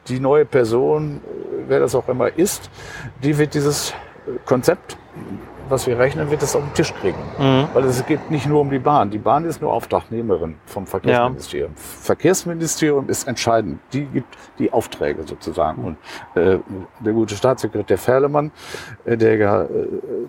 die 0.08 0.18
neue 0.18 0.44
Person, 0.44 1.18
äh, 1.24 1.64
wer 1.68 1.80
das 1.80 1.94
auch 1.94 2.08
immer 2.08 2.36
ist, 2.36 2.70
die 3.22 3.36
wird 3.38 3.54
dieses 3.54 3.90
äh, 4.26 4.38
Konzept, 4.46 4.96
was 5.68 5.86
wir 5.86 5.98
rechnen, 5.98 6.30
wird 6.30 6.42
das 6.42 6.54
auf 6.54 6.62
den 6.62 6.74
Tisch 6.74 6.92
kriegen. 6.94 7.18
Mhm. 7.38 7.68
Weil 7.72 7.84
es 7.84 8.04
geht 8.06 8.30
nicht 8.30 8.46
nur 8.46 8.60
um 8.60 8.70
die 8.70 8.78
Bahn. 8.78 9.10
Die 9.10 9.18
Bahn 9.18 9.44
ist 9.44 9.60
nur 9.60 9.72
Auftragnehmerin 9.72 10.56
vom 10.66 10.86
Verkehrsministerium. 10.86 11.72
Verkehrsministerium 11.74 13.08
ist 13.08 13.26
entscheidend. 13.26 13.80
Die 13.92 14.04
gibt 14.04 14.36
die 14.58 14.72
Aufträge 14.72 15.22
sozusagen. 15.24 15.84
Und 15.84 15.96
äh, 16.34 16.58
der 17.00 17.12
gute 17.12 17.34
Staatssekretär 17.34 17.98
Ferlemann, 17.98 18.52
äh, 19.04 19.16
der 19.16 19.36
ja, 19.36 19.62
äh, 19.62 19.68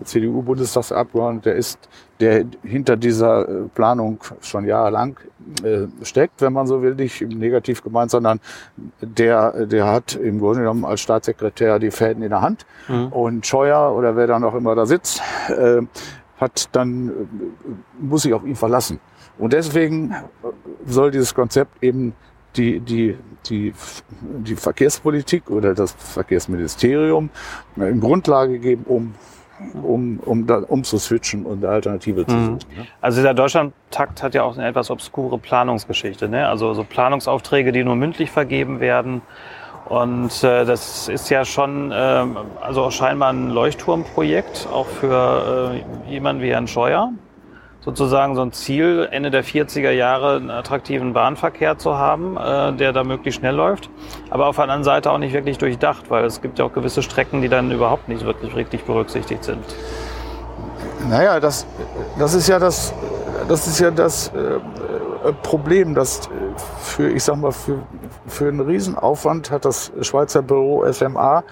CDU-Bundestagsabgeordnete 0.04 1.50
ist, 1.52 1.90
der 2.24 2.46
hinter 2.63 2.96
dieser 2.96 3.48
äh, 3.48 3.51
Planung 3.75 4.20
schon 4.39 4.65
jahrelang 4.65 5.20
äh, 5.62 5.88
steckt, 6.06 6.42
wenn 6.42 6.53
man 6.53 6.68
so 6.68 6.82
will, 6.82 6.96
nicht 6.96 7.22
im 7.22 7.38
negativ 7.38 7.84
gemeint, 7.84 8.12
sondern 8.12 8.39
der, 9.01 9.65
der 9.65 9.88
hat 9.88 10.15
im 10.15 10.39
Grunde 10.39 10.62
genommen 10.62 10.86
als 10.86 11.01
Staatssekretär 11.01 11.80
die 11.80 11.92
Fäden 11.92 12.24
in 12.24 12.30
der 12.30 12.42
Hand. 12.42 12.65
Mhm. 12.88 13.08
Und 13.08 13.46
Scheuer 13.46 13.94
oder 13.94 14.15
wer 14.15 14.27
dann 14.27 14.46
auch 14.46 14.56
immer 14.56 14.74
da 14.74 14.86
sitzt, 14.86 15.22
äh, 15.50 15.82
hat 16.38 16.70
dann, 16.72 17.12
muss 18.00 18.22
sich 18.22 18.34
auf 18.34 18.46
ihn 18.46 18.56
verlassen. 18.56 19.01
Und 19.38 19.51
deswegen 19.51 20.15
soll 20.86 21.12
dieses 21.12 21.36
Konzept 21.36 21.84
eben 21.84 22.13
die, 22.56 22.80
die, 22.80 23.18
die, 23.50 23.74
die 24.22 24.56
Verkehrspolitik 24.56 25.50
oder 25.50 25.74
das 25.74 25.92
Verkehrsministerium 25.92 27.30
eine 27.75 27.98
Grundlage 27.98 28.60
geben, 28.60 28.86
um, 28.88 29.13
um, 29.82 30.20
um, 30.20 30.46
da, 30.48 30.63
um 30.67 30.84
zu 30.84 30.98
switchen 30.98 31.46
und 31.46 31.63
eine 31.63 31.74
Alternative 31.74 32.25
zu 32.25 32.36
Mhm. 32.36 32.46
suchen. 32.46 32.60
Ne? 32.77 32.88
Also 33.01 33.20
dieser 33.22 33.34
Deutschlandtakt 33.34 34.24
hat 34.24 34.34
ja 34.36 34.43
auch 34.43 34.58
eine 34.58 34.67
etwas 34.67 34.89
obskure 34.91 35.38
Planungsgeschichte. 35.38 36.27
Ne? 36.29 36.48
Also 36.48 36.74
so 36.74 36.84
Planungsaufträge, 36.84 37.72
die 37.72 37.84
nur 37.84 37.96
mündlich 37.96 38.32
vergeben 38.32 38.79
werden. 38.79 39.22
Und 39.89 40.43
äh, 40.43 40.65
das 40.65 41.10
ist 41.10 41.29
ja 41.29 41.43
schon 41.43 41.91
ähm, 41.93 42.38
also 42.62 42.89
scheinbar 42.89 43.34
ein 43.34 43.50
Leuchtturmprojekt, 43.50 44.67
auch 44.72 44.88
für 44.88 45.74
äh, 46.08 46.12
jemanden 46.12 46.41
wie 46.41 46.51
Herrn 46.51 46.67
Scheuer. 46.67 47.12
Sozusagen 47.86 48.36
so 48.36 48.42
ein 48.42 48.54
Ziel, 48.54 49.08
Ende 49.12 49.30
der 49.30 49.44
40er 49.44 49.92
Jahre 49.92 50.38
einen 50.38 50.50
attraktiven 50.50 51.13
Bahnverkehr 51.13 51.78
zu 51.78 51.98
haben, 51.98 52.38
äh, 52.38 52.74
der 52.74 52.94
da 52.94 53.04
möglichst 53.04 53.40
schnell 53.40 53.56
läuft. 53.56 53.90
Aber 54.30 54.48
auf 54.48 54.56
der 54.56 54.63
anderen 54.63 54.84
Seite 54.84 55.12
auch 55.12 55.18
nicht 55.18 55.34
wirklich 55.34 55.58
durchdacht, 55.58 56.10
weil 56.10 56.25
es 56.25 56.42
gibt 56.42 56.60
ja 56.60 56.66
auch 56.66 56.74
gewisse 56.74 57.02
Strecken, 57.02 57.42
die 57.42 57.50
dann 57.50 57.72
überhaupt 57.72 58.08
nicht 58.08 58.25
wirklich 58.25 58.56
richtig 58.56 58.86
berücksichtigt 58.86 59.44
sind. 59.44 59.63
Naja, 61.10 61.40
das, 61.40 61.68
das 62.18 62.34
ist 62.34 62.48
ja 62.48 62.60
das, 62.60 62.94
das 63.48 63.68
ist 63.68 63.80
ja 63.80 63.92
das 63.92 64.30
äh, 64.30 64.60
äh, 65.24 65.34
Problem, 65.42 65.94
dass 65.96 66.28
äh, 66.28 66.30
für, 66.80 67.10
ich 67.10 67.24
sag 67.24 67.38
mal, 67.38 67.52
für, 67.52 67.80
für 68.28 68.48
einen 68.48 68.60
Riesenaufwand 68.60 69.52
hat 69.52 69.66
das 69.66 69.92
Schweizer 70.02 70.42
Büro 70.42 70.90
SMA 70.92 71.44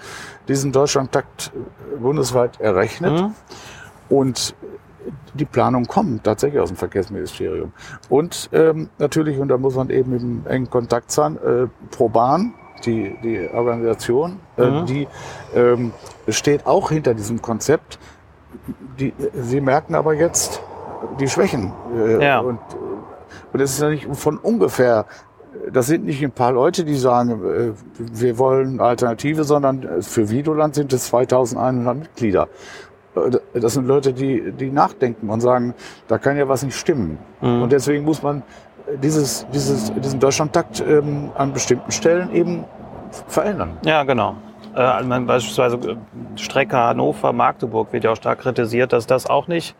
diesen 0.48 0.72
Deutschlandtakt 0.72 1.52
äh, 1.54 1.96
bundesweit 1.96 2.60
errechnet. 2.60 3.20
Mhm. 3.20 3.34
Und 4.08 4.54
die 5.34 5.44
Planung 5.44 5.86
kommt 5.86 6.24
tatsächlich 6.24 6.60
aus 6.60 6.68
dem 6.70 6.76
Verkehrsministerium. 6.76 7.72
Und 8.08 8.50
ähm, 8.52 8.88
natürlich, 8.98 9.38
und 9.38 9.48
da 9.48 9.58
muss 9.58 9.74
man 9.74 9.90
eben 9.90 10.12
im 10.14 10.46
engen 10.46 10.70
Kontakt 10.70 11.10
sein, 11.10 11.36
äh, 11.36 11.66
ProBahn, 11.90 12.54
die, 12.84 13.16
die 13.22 13.48
Organisation, 13.52 14.38
äh, 14.56 14.66
Mhm. 14.66 14.86
die 14.86 15.08
ähm, 15.54 15.92
steht 16.28 16.66
auch 16.66 16.90
hinter 16.90 17.14
diesem 17.14 17.40
Konzept. 17.40 17.98
Die, 18.98 19.12
sie 19.34 19.60
merken 19.60 19.94
aber 19.94 20.14
jetzt 20.14 20.60
die 21.20 21.28
Schwächen. 21.28 21.72
Äh, 21.96 22.24
Ja. 22.24 22.40
Und, 22.40 22.58
und 23.52 23.60
es 23.60 23.72
ist 23.72 23.80
ja 23.82 23.88
nicht 23.88 24.08
von 24.16 24.36
ungefähr. 24.38 25.06
Das 25.70 25.86
sind 25.86 26.04
nicht 26.06 26.22
ein 26.24 26.32
paar 26.32 26.52
Leute, 26.52 26.84
die 26.84 26.96
sagen, 26.96 27.30
äh, 27.44 27.72
wir 27.98 28.38
wollen 28.38 28.80
Alternative, 28.80 29.44
sondern 29.44 29.82
äh, 29.82 30.02
für 30.02 30.28
Videoland 30.30 30.74
sind 30.74 30.92
es 30.92 31.04
2100 31.06 31.96
Mitglieder. 31.96 32.48
Das 33.54 33.74
sind 33.74 33.86
Leute, 33.86 34.12
die, 34.12 34.52
die 34.52 34.70
nachdenken 34.70 35.28
und 35.28 35.40
sagen, 35.40 35.74
da 36.08 36.18
kann 36.18 36.36
ja 36.36 36.48
was 36.48 36.62
nicht 36.62 36.76
stimmen. 36.76 37.18
Mhm. 37.40 37.62
Und 37.62 37.72
deswegen 37.72 38.04
muss 38.04 38.22
man 38.22 38.42
dieses, 39.02 39.46
dieses, 39.52 39.92
diesen 39.92 40.20
Deutschlandtakt 40.20 40.82
ähm, 40.86 41.30
an 41.34 41.52
bestimmten 41.52 41.90
Stellen 41.90 42.32
eben 42.34 42.64
verändern. 43.28 43.76
Ja, 43.84 44.02
genau. 44.04 44.36
Äh, 44.74 44.80
also 44.80 45.08
beispielsweise 45.26 45.76
äh, 45.76 45.96
Strecke 46.36 46.76
Hannover-Magdeburg 46.76 47.92
wird 47.92 48.04
ja 48.04 48.12
auch 48.12 48.16
stark 48.16 48.40
kritisiert, 48.40 48.92
dass 48.92 49.06
das 49.06 49.26
auch 49.26 49.48
nicht 49.48 49.74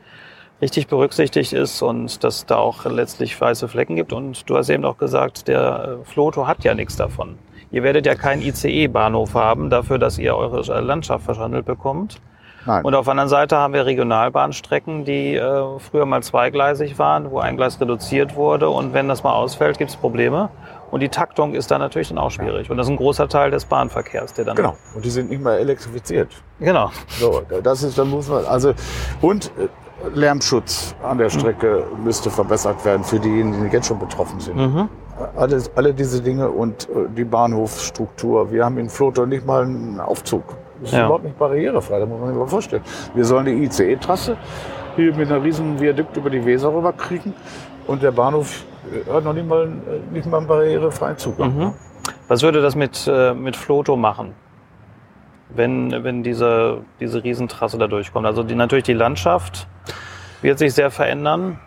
richtig 0.60 0.86
berücksichtigt 0.86 1.52
ist 1.52 1.82
und 1.82 2.22
dass 2.22 2.46
da 2.46 2.56
auch 2.56 2.84
letztlich 2.84 3.38
weiße 3.40 3.66
Flecken 3.68 3.96
gibt. 3.96 4.12
Und 4.12 4.48
du 4.48 4.56
hast 4.56 4.68
eben 4.68 4.84
auch 4.84 4.98
gesagt, 4.98 5.48
der 5.48 5.98
äh, 6.02 6.04
Floto 6.04 6.46
hat 6.46 6.64
ja 6.64 6.74
nichts 6.74 6.96
davon. 6.96 7.36
Ihr 7.70 7.82
werdet 7.82 8.06
ja 8.06 8.14
keinen 8.14 8.42
ICE-Bahnhof 8.42 9.34
haben 9.34 9.70
dafür, 9.70 9.98
dass 9.98 10.18
ihr 10.18 10.36
eure 10.36 10.80
Landschaft 10.80 11.24
verschandelt 11.24 11.64
bekommt. 11.64 12.20
Nein. 12.64 12.84
Und 12.84 12.94
auf 12.94 13.06
der 13.06 13.12
anderen 13.12 13.28
Seite 13.28 13.56
haben 13.56 13.74
wir 13.74 13.86
Regionalbahnstrecken, 13.86 15.04
die 15.04 15.34
äh, 15.34 15.78
früher 15.78 16.06
mal 16.06 16.22
zweigleisig 16.22 16.98
waren, 16.98 17.30
wo 17.30 17.40
ein 17.40 17.56
Gleis 17.56 17.80
reduziert 17.80 18.36
wurde. 18.36 18.68
Und 18.70 18.94
wenn 18.94 19.08
das 19.08 19.22
mal 19.22 19.32
ausfällt, 19.32 19.78
gibt 19.78 19.90
es 19.90 19.96
Probleme. 19.96 20.50
Und 20.90 21.00
die 21.00 21.08
Taktung 21.08 21.54
ist 21.54 21.70
dann 21.70 21.80
natürlich 21.80 22.08
dann 22.08 22.18
auch 22.18 22.30
schwierig. 22.30 22.70
Und 22.70 22.76
das 22.76 22.86
ist 22.86 22.90
ein 22.90 22.98
großer 22.98 23.28
Teil 23.28 23.50
des 23.50 23.64
Bahnverkehrs, 23.64 24.34
der 24.34 24.44
dann. 24.44 24.56
Genau. 24.56 24.76
Und 24.94 25.04
die 25.04 25.10
sind 25.10 25.30
nicht 25.30 25.42
mehr 25.42 25.58
elektrifiziert. 25.58 26.28
Genau. 26.60 26.90
So, 27.08 27.42
das 27.62 27.82
ist, 27.82 27.98
dann 27.98 28.10
muss 28.10 28.28
man, 28.28 28.44
also, 28.44 28.74
und 29.22 29.46
äh, 29.58 29.68
Lärmschutz 30.14 30.94
an 31.02 31.18
der 31.18 31.30
Strecke 31.30 31.84
müsste 32.04 32.30
verbessert 32.30 32.84
werden 32.84 33.04
für 33.04 33.18
diejenigen, 33.18 33.64
die 33.64 33.74
jetzt 33.74 33.86
schon 33.86 33.98
betroffen 33.98 34.38
sind. 34.40 34.56
Mhm. 34.56 34.88
Alles, 35.36 35.70
alle 35.76 35.94
diese 35.94 36.20
Dinge 36.20 36.50
und 36.50 36.88
äh, 36.90 37.08
die 37.16 37.24
Bahnhofsstruktur. 37.24 38.50
Wir 38.50 38.64
haben 38.64 38.78
in 38.78 38.88
Floto 38.88 39.24
nicht 39.24 39.46
mal 39.46 39.62
einen 39.62 40.00
Aufzug. 40.00 40.44
Das 40.82 40.90
ist 40.90 40.98
Ja. 40.98 41.04
überhaupt 41.06 41.24
nicht 41.24 41.38
barrierefrei, 41.38 42.00
da 42.00 42.06
muss 42.06 42.18
man 42.18 42.28
sich 42.30 42.36
mal 42.38 42.48
vorstellen. 42.48 42.82
Wir 43.14 43.24
sollen 43.24 43.46
die 43.46 43.52
ICE-Trasse 43.64 44.36
hier 44.96 45.14
mit 45.14 45.30
einer 45.30 45.42
riesen 45.42 45.80
Viadukt 45.80 46.16
über 46.16 46.28
die 46.28 46.44
Weser 46.44 46.74
rüberkriegen 46.74 47.32
und 47.86 48.02
der 48.02 48.10
Bahnhof 48.10 48.64
äh, 48.92 49.10
hat 49.12 49.24
noch 49.24 49.32
nicht 49.32 49.48
mal, 49.48 49.66
äh, 49.66 50.12
nicht 50.12 50.26
mal 50.26 50.38
einen 50.38 50.48
barrierefreien 50.48 51.16
Zugang. 51.18 51.56
Mhm. 51.56 51.72
Was 52.26 52.42
würde 52.42 52.60
das 52.60 52.74
mit, 52.74 53.06
äh, 53.06 53.32
mit 53.32 53.54
Floto 53.54 53.96
machen, 53.96 54.34
wenn, 55.50 56.02
wenn 56.02 56.24
diese, 56.24 56.78
diese 56.98 57.22
Riesentrasse 57.22 57.78
da 57.78 57.86
durchkommt? 57.86 58.26
Also 58.26 58.42
die, 58.42 58.56
natürlich 58.56 58.84
die 58.84 58.92
Landschaft 58.92 59.68
wird 60.40 60.58
sich 60.58 60.74
sehr 60.74 60.90
verändern. 60.90 61.60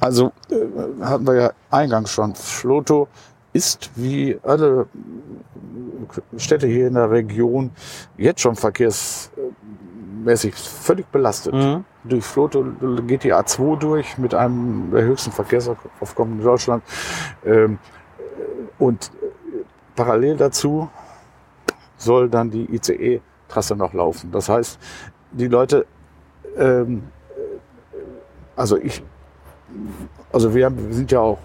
Also 0.00 0.32
äh, 0.50 1.04
hatten 1.04 1.26
wir 1.26 1.34
ja 1.34 1.50
eingangs 1.70 2.10
schon. 2.12 2.34
Floto 2.34 3.06
ist 3.56 3.90
wie 3.96 4.38
alle 4.42 4.86
Städte 6.36 6.66
hier 6.66 6.86
in 6.88 6.94
der 6.94 7.10
Region 7.10 7.70
jetzt 8.16 8.40
schon 8.40 8.56
verkehrsmäßig 8.56 10.54
völlig 10.54 11.06
belastet. 11.06 11.54
Mhm. 11.54 11.84
Durch 12.04 12.24
Floto 12.24 12.64
geht 13.06 13.24
die 13.24 13.32
A2 13.34 13.78
durch 13.78 14.18
mit 14.18 14.34
einem 14.34 14.90
der 14.92 15.02
höchsten 15.02 15.32
Verkehrsaufkommen 15.32 16.38
in 16.38 16.44
Deutschland. 16.44 16.82
Ähm, 17.44 17.78
Und 18.78 19.10
parallel 19.94 20.36
dazu 20.36 20.88
soll 21.96 22.28
dann 22.28 22.50
die 22.50 22.66
ICE-Trasse 22.74 23.74
noch 23.74 23.94
laufen. 23.94 24.30
Das 24.30 24.48
heißt, 24.48 24.78
die 25.32 25.48
Leute, 25.48 25.86
ähm, 26.56 27.04
also 28.54 28.76
ich, 28.76 29.02
also 30.32 30.54
wir 30.54 30.70
sind 30.90 31.10
ja 31.10 31.20
auch, 31.20 31.38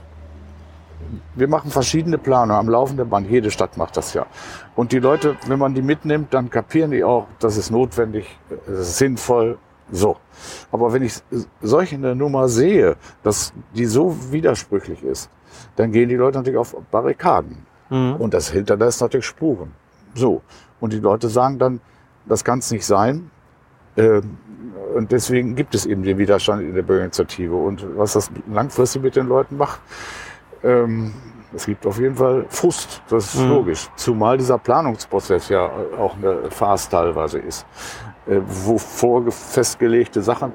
wir 1.36 1.48
machen 1.48 1.72
verschiedene 1.72 2.18
Planungen 2.18 2.60
am 2.60 2.70
laufenden 2.70 3.10
Band. 3.10 3.30
Jede 3.30 3.52
Stadt 3.52 3.78
macht 3.78 3.98
das 3.98 4.14
ja. 4.14 4.26
Und 4.76 4.92
die 4.92 5.00
Leute, 5.00 5.36
wenn 5.48 5.60
man 5.60 5.74
die 5.74 5.82
mitnimmt, 5.82 6.34
dann 6.34 6.50
kapieren 6.50 6.92
die 6.92 7.04
auch, 7.04 7.28
das 7.40 7.58
ist 7.58 7.72
notwendig, 7.72 8.38
das 8.68 8.80
ist 8.80 8.98
sinnvoll, 8.98 9.58
so. 9.92 10.18
Aber 10.72 10.94
wenn 10.94 11.04
ich 11.04 11.16
solche 11.62 11.96
eine 11.96 12.16
Nummer 12.16 12.48
sehe, 12.48 12.96
dass 13.24 13.54
die 13.76 13.86
so 13.86 14.16
widersprüchlich 14.32 15.04
ist, 15.04 15.30
dann 15.76 15.92
gehen 15.92 16.10
die 16.10 16.16
Leute 16.16 16.38
natürlich 16.38 16.60
auf 16.60 16.76
Barrikaden. 16.90 17.66
Mhm. 17.90 18.16
Und 18.16 18.34
das 18.34 18.50
hinterlässt 18.50 19.02
natürlich 19.02 19.26
Spuren. 19.26 19.72
So. 20.16 20.42
Und 20.80 20.94
die 20.94 21.00
Leute 21.00 21.30
sagen 21.30 21.60
dann, 21.60 21.82
das 22.26 22.44
kann 22.44 22.60
es 22.60 22.72
nicht 22.72 22.86
sein. 22.86 23.30
Ähm, 23.98 24.38
und 24.96 25.12
deswegen 25.12 25.56
gibt 25.56 25.76
es 25.76 25.86
eben 25.86 26.04
den 26.04 26.18
Widerstand 26.18 26.62
in 26.62 26.74
der 26.74 26.82
Bürgerinitiative. 26.82 27.56
Und 27.56 27.86
was 27.98 28.14
das 28.14 28.32
langfristig 28.52 29.02
mit 29.02 29.16
den 29.16 29.28
Leuten 29.28 29.58
macht, 29.58 29.80
ähm, 30.64 31.14
es 31.54 31.66
gibt 31.66 31.86
auf 31.86 32.00
jeden 32.00 32.16
Fall 32.16 32.46
Frust, 32.50 33.02
das 33.10 33.36
ist 33.36 33.42
mhm. 33.42 33.50
logisch. 33.50 33.90
Zumal 33.96 34.38
dieser 34.38 34.58
Planungsprozess 34.58 35.50
ja 35.50 35.70
auch 36.00 36.16
eine 36.16 36.50
Farce 36.50 36.90
teilweise 36.90 37.40
ist, 37.40 37.66
äh, 38.28 38.40
wo 38.46 38.78
vorfestgelegte 38.78 40.22
Sachen 40.22 40.54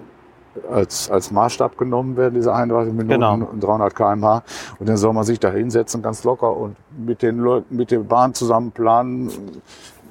als, 0.70 1.10
als 1.10 1.30
Maßstab 1.30 1.76
genommen 1.76 2.16
werden, 2.16 2.34
diese 2.34 2.54
31 2.54 2.92
Minuten 2.92 3.20
genau. 3.20 3.34
und 3.34 3.62
300 3.62 3.94
kmh. 3.94 4.42
Und 4.78 4.88
dann 4.88 4.96
soll 4.96 5.12
man 5.12 5.25
sich 5.25 5.38
da 5.38 5.50
hinsetzen, 5.50 6.02
ganz 6.02 6.25
locker 6.25 6.56
und 6.56 6.76
mit 6.96 7.22
den 7.22 7.38
Leuten, 7.38 7.76
mit 7.76 7.90
der 7.90 7.98
Bahn 7.98 8.32
zusammen 8.32 8.70
planen. 8.72 9.30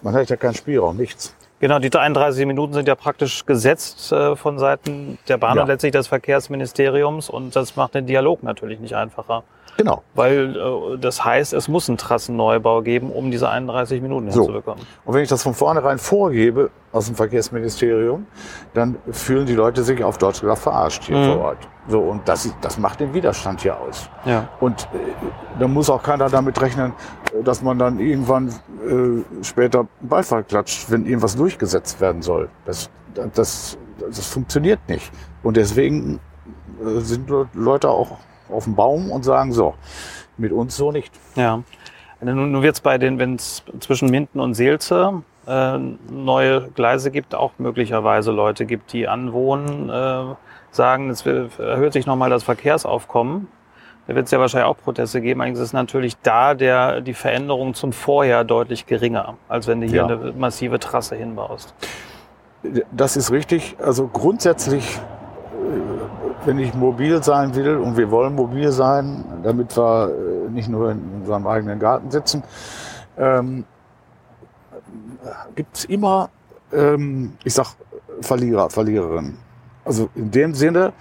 Man 0.01 0.13
hat 0.13 0.29
ja 0.29 0.35
keinen 0.35 0.53
Spielraum, 0.53 0.97
nichts. 0.97 1.35
Genau, 1.59 1.79
die 1.79 1.91
31 1.91 2.45
Minuten 2.45 2.73
sind 2.73 2.87
ja 2.87 2.95
praktisch 2.95 3.45
gesetzt 3.45 4.11
äh, 4.11 4.35
von 4.35 4.59
Seiten 4.59 5.17
der 5.27 5.37
Bahn 5.37 5.55
ja. 5.55 5.63
und 5.63 5.69
letztlich 5.69 5.93
des 5.93 6.07
Verkehrsministeriums 6.07 7.29
und 7.29 7.55
das 7.55 7.75
macht 7.75 7.95
den 7.95 8.05
Dialog 8.05 8.43
natürlich 8.43 8.79
nicht 8.79 8.93
einfacher. 8.93 9.43
Genau. 9.77 10.03
Weil 10.13 10.55
äh, 10.55 10.97
das 10.97 11.23
heißt, 11.23 11.53
es 11.53 11.67
muss 11.67 11.89
einen 11.89 11.97
Trassenneubau 11.97 12.81
geben, 12.81 13.11
um 13.11 13.31
diese 13.31 13.49
31 13.49 14.01
Minuten 14.01 14.31
so. 14.31 14.41
hinzubekommen. 14.41 14.85
Und 15.03 15.13
wenn 15.13 15.23
ich 15.23 15.29
das 15.29 15.43
von 15.43 15.53
vornherein 15.53 15.97
vorgebe 15.97 16.69
aus 16.91 17.07
dem 17.07 17.15
Verkehrsministerium, 17.15 18.25
dann 18.73 18.97
fühlen 19.11 19.45
die 19.45 19.53
Leute 19.53 19.83
sich 19.83 20.03
auf 20.03 20.17
Deutsch 20.17 20.41
gesagt 20.41 20.59
verarscht 20.59 21.03
hier 21.03 21.17
mhm. 21.17 21.25
vor 21.25 21.37
Ort. 21.39 21.57
So, 21.87 21.99
und 21.99 22.27
das, 22.27 22.49
das 22.61 22.79
macht 22.79 22.99
den 22.99 23.13
Widerstand 23.13 23.61
hier 23.61 23.79
aus. 23.79 24.09
Ja. 24.25 24.49
Und 24.59 24.83
äh, 24.93 24.97
da 25.59 25.67
muss 25.67 25.89
auch 25.89 26.01
keiner 26.01 26.29
damit 26.29 26.59
rechnen, 26.61 26.93
dass 27.43 27.61
man 27.61 27.77
dann 27.77 27.99
irgendwann 27.99 28.49
äh, 28.49 29.43
später 29.43 29.87
Beifall 30.01 30.43
klatscht, 30.43 30.89
wenn 30.89 31.05
irgendwas 31.05 31.35
durchgesetzt 31.35 31.99
werden 32.01 32.21
soll. 32.21 32.49
Das, 32.65 32.89
das, 33.33 33.77
das 33.99 34.27
funktioniert 34.27 34.79
nicht. 34.87 35.11
Und 35.43 35.57
deswegen 35.57 36.19
äh, 36.83 36.99
sind 37.01 37.29
Leute 37.53 37.89
auch 37.89 38.17
auf 38.49 38.65
dem 38.65 38.75
Baum 38.75 39.11
und 39.11 39.23
sagen 39.23 39.51
so, 39.51 39.75
mit 40.37 40.51
uns 40.51 40.75
so 40.75 40.91
nicht. 40.91 41.13
Ja. 41.35 41.63
Nun, 42.21 42.51
nun 42.51 42.63
wird 42.63 42.75
es 42.75 42.81
bei 42.81 42.97
den, 42.97 43.19
wenn 43.19 43.35
es 43.35 43.63
zwischen 43.79 44.09
Minden 44.09 44.39
und 44.39 44.53
Seelze 44.53 45.23
äh, 45.47 45.77
neue 46.09 46.69
Gleise 46.75 47.11
gibt, 47.11 47.35
auch 47.35 47.53
möglicherweise 47.57 48.31
Leute 48.31 48.65
gibt, 48.65 48.93
die 48.93 49.07
anwohnen, 49.07 49.89
äh, 49.89 50.35
sagen, 50.71 51.09
es 51.09 51.25
erhöht 51.25 51.93
sich 51.93 52.05
nochmal 52.05 52.29
das 52.29 52.43
Verkehrsaufkommen. 52.43 53.47
Da 54.07 54.13
wird 54.13 54.25
es 54.25 54.31
ja 54.31 54.39
wahrscheinlich 54.39 54.67
auch 54.67 54.77
Proteste 54.77 55.19
geben. 55.19 55.41
Eigentlich 55.41 55.63
ist 55.63 55.73
natürlich 55.73 56.15
da 56.21 56.53
der, 56.53 57.01
die 57.01 57.13
Veränderung 57.13 57.73
zum 57.73 57.91
Vorjahr 57.91 58.43
deutlich 58.43 58.85
geringer, 58.85 59.35
als 59.47 59.67
wenn 59.67 59.81
du 59.81 59.87
hier 59.87 59.97
ja. 59.97 60.05
eine 60.05 60.33
massive 60.37 60.79
Trasse 60.79 61.15
hinbaust. 61.15 61.73
Das 62.91 63.17
ist 63.17 63.31
richtig. 63.31 63.75
Also 63.83 64.07
grundsätzlich 64.07 64.99
wenn 66.45 66.59
ich 66.59 66.73
mobil 66.73 67.21
sein 67.23 67.55
will, 67.55 67.77
und 67.77 67.97
wir 67.97 68.09
wollen 68.11 68.35
mobil 68.35 68.71
sein, 68.71 69.23
damit 69.43 69.75
wir 69.75 70.09
äh, 70.09 70.49
nicht 70.51 70.69
nur 70.69 70.91
in 70.91 71.01
unserem 71.19 71.47
eigenen 71.47 71.79
Garten 71.79 72.11
sitzen, 72.11 72.43
ähm, 73.17 73.65
gibt 75.55 75.77
es 75.77 75.85
immer, 75.85 76.29
ähm, 76.71 77.33
ich 77.43 77.53
sag, 77.53 77.75
Verlierer, 78.21 78.69
Verliererinnen. 78.69 79.37
Also 79.83 80.09
in 80.15 80.31
dem 80.31 80.53
Sinne, 80.53 80.93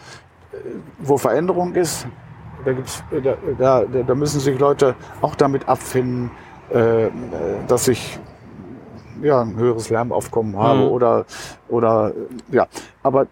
äh, 0.52 0.56
wo 0.98 1.16
Veränderung 1.16 1.74
ist, 1.74 2.06
da, 2.64 2.72
gibt's, 2.72 3.04
da, 3.58 3.84
da, 3.84 4.02
da 4.02 4.14
müssen 4.14 4.40
sich 4.40 4.58
Leute 4.58 4.94
auch 5.20 5.34
damit 5.34 5.68
abfinden, 5.68 6.30
äh, 6.70 7.08
dass 7.68 7.88
ich 7.88 8.18
ja, 9.22 9.40
ein 9.40 9.56
höheres 9.56 9.90
Lärmaufkommen 9.90 10.56
habe 10.56 10.80
mhm. 10.80 10.88
oder, 10.88 11.26
oder 11.68 12.12
ja. 12.50 12.66
Aber 13.02 13.26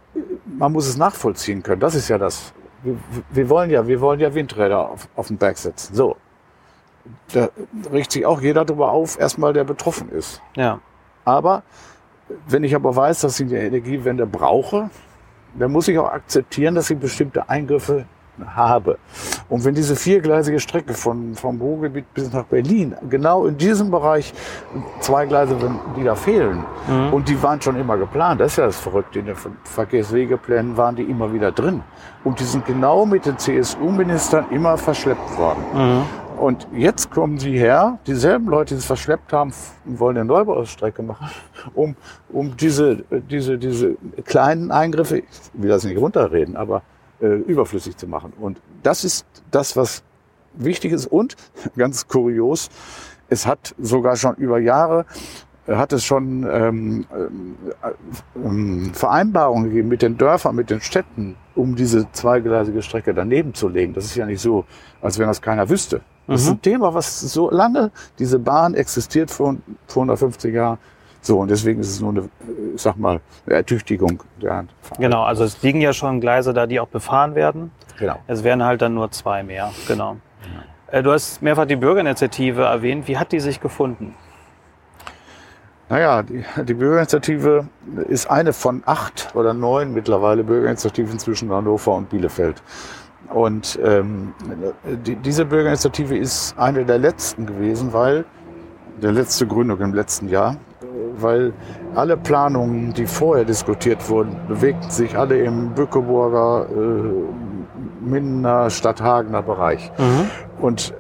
man 0.59 0.73
muss 0.73 0.87
es 0.89 0.97
nachvollziehen 0.97 1.63
können. 1.63 1.81
Das 1.81 1.95
ist 1.95 2.09
ja 2.09 2.19
das. 2.19 2.53
Wir, 2.83 2.97
wir 3.31 3.49
wollen 3.49 3.71
ja, 3.71 3.87
wir 3.87 4.01
wollen 4.01 4.21
ja 4.21 4.35
Windräder 4.35 4.91
auf, 4.91 5.09
auf 5.17 5.29
den 5.29 5.37
Berg 5.37 5.59
setzen. 5.59 5.95
So. 5.95 6.17
Da 7.33 7.49
regt 7.93 8.13
sich 8.13 8.25
auch 8.27 8.41
jeder 8.41 8.65
darüber 8.65 8.93
auf, 8.93 9.19
erstmal 9.19 9.53
der 9.53 9.65
betroffen 9.65 10.09
ist. 10.11 10.41
Ja. 10.57 10.81
Aber 11.25 11.63
wenn 12.47 12.65
ich 12.65 12.75
aber 12.75 12.95
weiß, 12.95 13.23
dass 13.23 13.41
ich 13.41 13.49
eine 13.49 13.61
Energiewende 13.63 14.27
brauche, 14.27 14.91
dann 15.59 15.73
muss 15.73 15.89
ich 15.89 15.99
auch 15.99 16.09
akzeptieren, 16.09 16.75
dass 16.75 16.91
ich 16.91 16.99
bestimmte 16.99 17.49
Eingriffe 17.49 18.07
habe. 18.47 18.99
Und 19.49 19.65
wenn 19.65 19.75
diese 19.75 19.97
viergleisige 19.97 20.61
Strecke 20.61 20.95
von, 20.95 21.35
vom 21.35 21.61
Ruhrgebiet 21.61 22.13
bis 22.15 22.33
nach 22.33 22.45
Berlin, 22.45 22.95
genau 23.09 23.47
in 23.47 23.57
diesem 23.57 23.91
Bereich 23.91 24.33
zwei 25.01 25.27
Gleise, 25.27 25.57
die 25.97 26.05
da 26.05 26.15
fehlen, 26.15 26.65
mhm. 26.89 27.13
und 27.13 27.29
die 27.29 27.41
waren 27.43 27.61
schon 27.61 27.77
immer 27.77 27.97
geplant, 27.97 28.41
das 28.41 28.53
ist 28.53 28.57
ja 28.59 28.67
das 28.67 28.79
Verrückte, 28.79 29.19
in 29.19 29.27
den 29.27 29.37
Verkehrswegeplänen 29.65 30.77
waren 30.77 30.97
die 30.97 31.05
immer 31.05 31.33
wieder 31.33 31.53
drin. 31.53 31.83
Und 32.25 32.41
die 32.41 32.45
sind 32.45 32.65
genau 32.67 33.05
mit 33.05 33.27
den 33.27 33.39
CSU-Ministern 33.39 34.47
immer 34.51 34.79
verschleppt 34.79 35.37
worden. 35.37 35.65
Mhm. 35.75 36.03
Und 36.39 36.67
jetzt 36.75 37.11
kommen 37.11 37.39
sie 37.39 37.57
her, 37.57 37.99
dieselben 38.07 38.49
Leute, 38.49 38.75
die 38.75 38.79
es 38.79 38.87
verschleppt 38.87 39.33
haben, 39.33 39.53
wollen 39.85 40.17
eine 40.17 40.25
Neubaustrecke 40.25 41.03
machen, 41.03 41.31
um, 41.75 41.95
um 42.31 42.57
diese, 42.57 43.05
diese, 43.31 43.59
diese 43.59 43.97
kleinen 44.25 44.71
Eingriffe, 44.71 45.19
ich 45.19 45.27
will 45.53 45.69
das 45.69 45.85
nicht 45.85 45.99
runterreden, 45.99 46.57
aber 46.57 46.83
äh, 47.23 47.27
überflüssig 47.27 47.97
zu 47.97 48.07
machen. 48.07 48.33
Und 48.39 48.61
das 48.83 49.05
ist 49.05 49.25
das, 49.51 49.77
was 49.77 50.03
wichtig 50.55 50.93
ist. 50.93 51.07
Und 51.07 51.37
ganz 51.77 52.09
kurios, 52.09 52.69
es 53.29 53.47
hat 53.47 53.75
sogar 53.79 54.17
schon 54.17 54.35
über 54.35 54.59
Jahre 54.59 55.07
äh, 55.67 55.77
hat 55.77 55.93
es 55.93 56.05
schon 56.05 56.47
ähm, 56.51 57.07
äh, 57.13 58.39
ähm, 58.45 58.91
Vereinbarungen 58.95 59.71
gegeben 59.71 59.89
mit 59.89 60.03
den 60.03 60.19
Dörfern, 60.19 60.57
mit 60.57 60.71
den 60.71 60.81
Städten, 60.81 61.37
um 61.55 61.77
diese 61.77 62.11
zweigleisige 62.13 62.83
Strecke 62.83 63.15
daneben 63.15 63.55
zu 63.55 63.69
legen. 63.69 63.95
Das 63.95 64.05
ist 64.05 64.17
ja 64.17 64.27
nicht 64.27 64.41
so, 64.41 64.65
als 65.01 65.19
wenn 65.19 65.29
das 65.29 65.41
keiner 65.41 65.69
wüsste. 65.69 66.01
Das 66.27 66.43
mhm. 66.43 66.47
ist 66.47 66.53
ein 66.53 66.63
Thema, 66.63 66.95
was 66.95 67.21
so 67.21 67.51
lange 67.51 67.91
diese 68.19 68.39
Bahn 68.39 68.75
existiert, 68.75 69.31
vor, 69.31 69.57
vor 69.87 70.03
150 70.03 70.55
Jahren, 70.55 70.79
so, 71.25 71.39
und 71.39 71.51
deswegen 71.53 71.81
ist 71.81 71.89
es 71.89 72.01
nur 72.01 72.11
eine, 72.11 72.29
ich 72.75 72.83
sag 72.83 72.97
mal, 72.97 73.21
eine 73.47 73.55
Ertüchtigung 73.55 74.25
der 74.43 74.65
Genau, 74.99 75.23
also 75.23 75.45
es 75.45 75.63
liegen 75.63 75.81
ja 75.81 75.93
schon 75.93 76.21
Gleise 76.21 76.53
da, 76.53 76.67
die 76.67 76.81
auch 76.81 76.89
befahren 76.89 77.37
werden. 77.37 77.71
Genau. 77.99 78.17
Es 78.27 78.43
wären 78.43 78.65
halt 78.65 78.83
dann 78.83 78.95
nur 78.95 79.09
zwei 79.13 79.45
mehr, 79.45 79.71
genau. 79.87 80.17
Ja. 80.91 80.99
Äh, 80.99 81.03
du 81.05 81.13
hast 81.13 81.41
mehrfach 81.41 81.67
die 81.67 81.77
Bürgerinitiative 81.77 82.63
erwähnt. 82.63 83.07
Wie 83.07 83.17
hat 83.19 83.31
die 83.31 83.39
sich 83.39 83.61
gefunden? 83.61 84.17
Naja, 85.89 86.25
die, 86.25 86.45
die 86.65 86.75
Bürgerinitiative 86.75 87.69
ist 88.09 88.29
eine 88.29 88.53
von 88.53 88.83
acht 88.85 89.31
oder 89.37 89.55
neun 89.55 89.95
mittlerweile 89.95 90.43
Bürgerinitiativen 90.43 91.21
zwischen 91.21 91.53
Hannover 91.53 91.95
und 91.95 92.11
Bielefeld. 92.11 92.61
Und 93.29 93.79
ähm, 93.85 94.35
die, 95.07 95.15
diese 95.15 95.45
Bürgerinitiative 95.45 96.17
ist 96.17 96.59
eine 96.59 96.85
der 96.85 96.99
letzten 96.99 97.47
gewesen, 97.47 97.93
weil 97.93 98.25
der 99.01 99.13
letzte 99.13 99.47
Gründung 99.47 99.81
im 99.81 99.95
letzten 99.95 100.29
Jahr, 100.29 100.57
weil 101.17 101.53
alle 101.95 102.17
Planungen, 102.17 102.93
die 102.93 103.07
vorher 103.07 103.45
diskutiert 103.45 104.09
wurden, 104.09 104.37
bewegten 104.49 104.91
sich 104.91 105.17
alle 105.17 105.39
im 105.43 105.75
Bückeburger, 105.75 106.67
äh, 106.71 108.05
Mindener, 108.05 108.69
Stadthagener 108.71 109.43
Bereich. 109.43 109.91
Mhm. 109.99 110.63
Und 110.63 110.95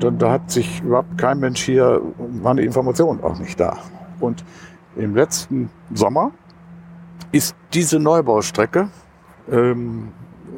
äh, 0.00 0.12
da, 0.12 0.30
hat 0.30 0.50
sich 0.50 0.82
überhaupt 0.82 1.18
kein 1.18 1.40
Mensch 1.40 1.62
hier, 1.62 2.00
war 2.42 2.52
eine 2.52 2.62
Information 2.62 3.22
auch 3.22 3.38
nicht 3.38 3.58
da. 3.58 3.76
Und 4.20 4.44
im 4.96 5.14
letzten 5.14 5.70
Sommer 5.92 6.32
ist 7.32 7.56
diese 7.72 7.98
Neubaustrecke 7.98 8.88
ähm, 9.50 10.12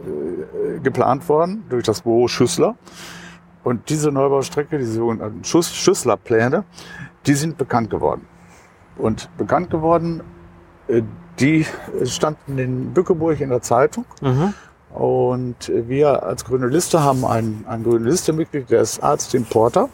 äh, 0.04 0.80
geplant 0.80 1.28
worden 1.28 1.64
durch 1.70 1.84
das 1.84 2.02
Büro 2.02 2.28
Schüssler. 2.28 2.76
Und 3.62 3.88
diese 3.88 4.12
Neubaustrecke, 4.12 4.78
diese 4.78 4.92
sogenannten 4.92 5.42
Schüsslerpläne, 5.44 6.64
die 7.26 7.34
sind 7.34 7.56
bekannt 7.56 7.88
geworden 7.88 8.26
und 8.96 9.28
bekannt 9.36 9.70
geworden. 9.70 10.22
Äh, 10.88 11.02
die 11.40 11.66
standen 12.04 12.58
in 12.58 12.92
Bückeburg 12.92 13.40
in 13.40 13.50
der 13.50 13.62
Zeitung. 13.62 14.04
Mhm. 14.20 14.54
Und 14.94 15.72
wir 15.74 16.22
als 16.22 16.44
Grüne 16.44 16.68
Liste 16.68 17.02
haben 17.02 17.24
einen, 17.24 17.64
einen 17.68 17.82
Grüne 17.82 18.08
Liste-Mitglied, 18.08 18.70
der 18.70 18.82
ist 18.82 19.02
Arzt 19.02 19.34
in 19.34 19.44
Porter. 19.44 19.88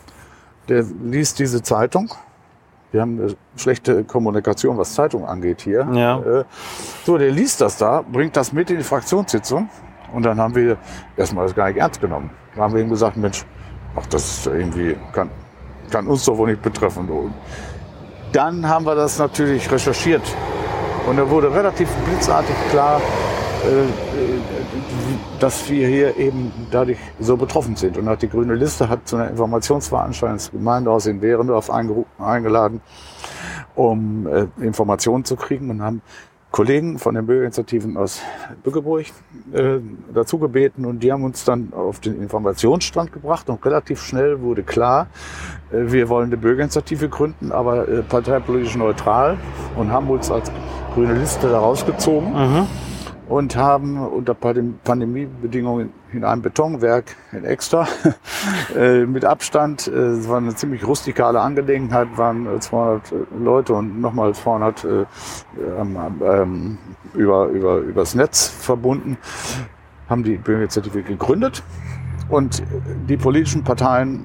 Der 0.68 0.84
liest 1.02 1.38
diese 1.38 1.62
Zeitung. 1.62 2.10
Wir 2.92 3.00
haben 3.00 3.18
eine 3.18 3.36
schlechte 3.56 4.04
Kommunikation, 4.04 4.76
was 4.76 4.94
Zeitung 4.94 5.24
angeht 5.24 5.62
hier. 5.62 5.88
Ja. 5.92 6.20
Äh, 6.20 6.44
so, 7.04 7.16
der 7.16 7.30
liest 7.30 7.60
das 7.60 7.78
da, 7.78 8.02
bringt 8.02 8.36
das 8.36 8.52
mit 8.52 8.70
in 8.70 8.78
die 8.78 8.84
Fraktionssitzung. 8.84 9.70
Und 10.12 10.24
dann 10.24 10.38
haben 10.40 10.54
wir 10.54 10.76
erstmal 11.16 11.46
das 11.46 11.54
gar 11.54 11.68
nicht 11.68 11.78
ernst 11.78 12.00
genommen. 12.00 12.30
Dann 12.54 12.64
haben 12.64 12.74
wir 12.74 12.82
ihm 12.82 12.90
gesagt, 12.90 13.16
Mensch, 13.16 13.46
ach, 13.96 14.06
das 14.06 14.38
ist 14.38 14.46
irgendwie, 14.48 14.96
kann, 15.12 15.30
kann 15.90 16.06
uns 16.08 16.24
doch 16.24 16.36
wohl 16.36 16.50
nicht 16.50 16.62
betreffen. 16.62 17.08
Dann 18.32 18.68
haben 18.68 18.86
wir 18.86 18.94
das 18.94 19.18
natürlich 19.18 19.70
recherchiert. 19.70 20.22
Und 21.08 21.16
da 21.16 21.28
wurde 21.28 21.52
relativ 21.52 21.88
blitzartig 22.06 22.54
klar, 22.70 22.98
äh, 22.98 23.00
dass 25.40 25.68
wir 25.68 25.88
hier 25.88 26.16
eben 26.16 26.52
dadurch 26.70 26.98
so 27.18 27.36
betroffen 27.36 27.74
sind. 27.74 27.98
Und 27.98 28.08
hat 28.08 28.22
die 28.22 28.28
Grüne 28.28 28.54
Liste 28.54 28.88
hat 28.88 29.08
zu 29.08 29.16
einer 29.16 29.30
Informationsveranstaltung 29.30 30.34
ins 30.34 30.50
Gemeindehaus 30.50 31.06
in 31.06 31.20
Behrendorf 31.20 31.70
eingeladen, 31.70 32.80
um 33.74 34.26
äh, 34.26 34.46
Informationen 34.60 35.24
zu 35.24 35.36
kriegen 35.36 35.70
und 35.70 35.82
haben 35.82 36.02
Kollegen 36.50 36.98
von 36.98 37.14
den 37.14 37.26
Bürgerinitiativen 37.26 37.96
aus 37.96 38.20
Bückeburg 38.64 39.06
äh, 39.52 39.78
dazu 40.12 40.38
gebeten 40.38 40.84
und 40.84 41.00
die 41.00 41.12
haben 41.12 41.22
uns 41.22 41.44
dann 41.44 41.72
auf 41.72 42.00
den 42.00 42.20
Informationsstand 42.20 43.12
gebracht 43.12 43.48
und 43.48 43.64
relativ 43.64 44.02
schnell 44.02 44.40
wurde 44.40 44.62
klar, 44.62 45.06
äh, 45.70 45.92
wir 45.92 46.08
wollen 46.08 46.26
eine 46.26 46.36
Bürgerinitiative 46.36 47.08
gründen, 47.08 47.52
aber 47.52 47.88
äh, 47.88 48.02
parteipolitisch 48.02 48.76
neutral 48.76 49.38
und 49.76 49.90
haben 49.90 50.10
uns 50.10 50.30
als 50.30 50.50
grüne 50.94 51.14
Liste 51.14 51.48
da 51.48 51.60
rausgezogen. 51.60 52.32
Mhm 52.32 52.89
und 53.30 53.54
haben 53.54 53.96
unter 53.96 54.34
Pandemiebedingungen 54.34 55.92
in 56.12 56.24
einem 56.24 56.42
Betonwerk 56.42 57.14
in 57.30 57.44
Exter 57.44 57.86
äh, 58.76 59.06
mit 59.06 59.24
Abstand, 59.24 59.86
äh, 59.86 59.90
es 59.90 60.28
war 60.28 60.38
eine 60.38 60.56
ziemlich 60.56 60.84
rustikale 60.84 61.40
Angelegenheit, 61.40 62.08
waren 62.16 62.60
200 62.60 63.14
Leute 63.38 63.74
und 63.74 64.00
nochmal 64.00 64.34
200 64.34 64.84
äh, 64.84 65.06
ähm, 65.78 66.78
über, 67.14 67.46
über, 67.46 67.76
übers 67.76 68.16
Netz 68.16 68.48
verbunden, 68.48 69.16
haben 70.08 70.24
die 70.24 70.36
Bürgerinitiative 70.36 71.02
gegründet 71.02 71.62
und 72.30 72.64
die 73.08 73.16
politischen 73.16 73.62
Parteien 73.62 74.24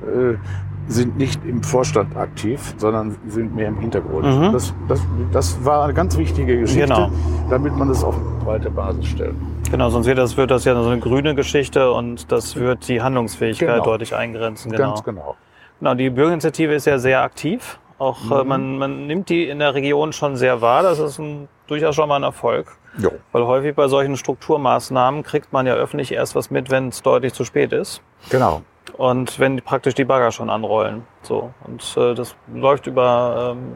sind 0.87 1.17
nicht 1.17 1.43
im 1.45 1.63
Vorstand 1.63 2.15
aktiv, 2.15 2.73
sondern 2.77 3.17
sind 3.27 3.55
mehr 3.55 3.69
im 3.69 3.79
Hintergrund. 3.79 4.25
Mhm. 4.25 4.53
Das, 4.53 4.73
das, 4.87 5.01
das 5.31 5.65
war 5.65 5.85
eine 5.85 5.93
ganz 5.93 6.17
wichtige 6.17 6.59
Geschichte, 6.59 6.87
genau. 6.87 7.09
damit 7.49 7.75
man 7.75 7.87
das 7.87 8.03
auf 8.03 8.15
breite 8.43 8.69
Basis 8.69 9.07
stellt. 9.07 9.35
Genau, 9.71 9.89
sonst 9.89 10.05
wird 10.05 10.17
das, 10.17 10.37
wird 10.37 10.51
das 10.51 10.65
ja 10.65 10.75
so 10.75 10.89
eine 10.89 10.99
grüne 10.99 11.33
Geschichte 11.33 11.91
und 11.91 12.31
das 12.31 12.55
wird 12.55 12.87
die 12.87 13.01
Handlungsfähigkeit 13.01 13.67
genau. 13.67 13.83
deutlich 13.83 14.15
eingrenzen. 14.15 14.71
Genau. 14.71 14.89
Ganz 14.89 15.03
genau. 15.03 15.35
Genau, 15.79 15.95
die 15.95 16.09
Bürgerinitiative 16.09 16.73
ist 16.73 16.85
ja 16.85 16.99
sehr 16.99 17.21
aktiv. 17.21 17.79
Auch 17.97 18.19
äh, 18.29 18.43
mhm. 18.43 18.47
man, 18.47 18.77
man 18.77 19.07
nimmt 19.07 19.29
die 19.29 19.47
in 19.47 19.59
der 19.59 19.73
Region 19.73 20.13
schon 20.13 20.35
sehr 20.35 20.61
wahr. 20.61 20.83
Das 20.83 20.99
ist 20.99 21.17
ein, 21.17 21.47
durchaus 21.67 21.95
schon 21.95 22.07
mal 22.07 22.17
ein 22.17 22.23
Erfolg. 22.23 22.77
Jo. 22.97 23.11
Weil 23.31 23.45
häufig 23.45 23.75
bei 23.75 23.87
solchen 23.87 24.15
Strukturmaßnahmen 24.15 25.23
kriegt 25.23 25.51
man 25.51 25.65
ja 25.65 25.73
öffentlich 25.73 26.11
erst 26.13 26.35
was 26.35 26.51
mit, 26.51 26.69
wenn 26.69 26.89
es 26.89 27.01
deutlich 27.01 27.33
zu 27.33 27.43
spät 27.43 27.73
ist. 27.73 28.01
Genau 28.29 28.61
und 28.91 29.39
wenn 29.39 29.61
praktisch 29.61 29.93
die 29.95 30.05
Bagger 30.05 30.31
schon 30.31 30.49
anrollen. 30.49 31.03
So. 31.21 31.51
Und 31.65 31.95
äh, 31.97 32.13
das 32.13 32.35
läuft 32.53 32.87
über 32.87 33.55
ähm, 33.55 33.75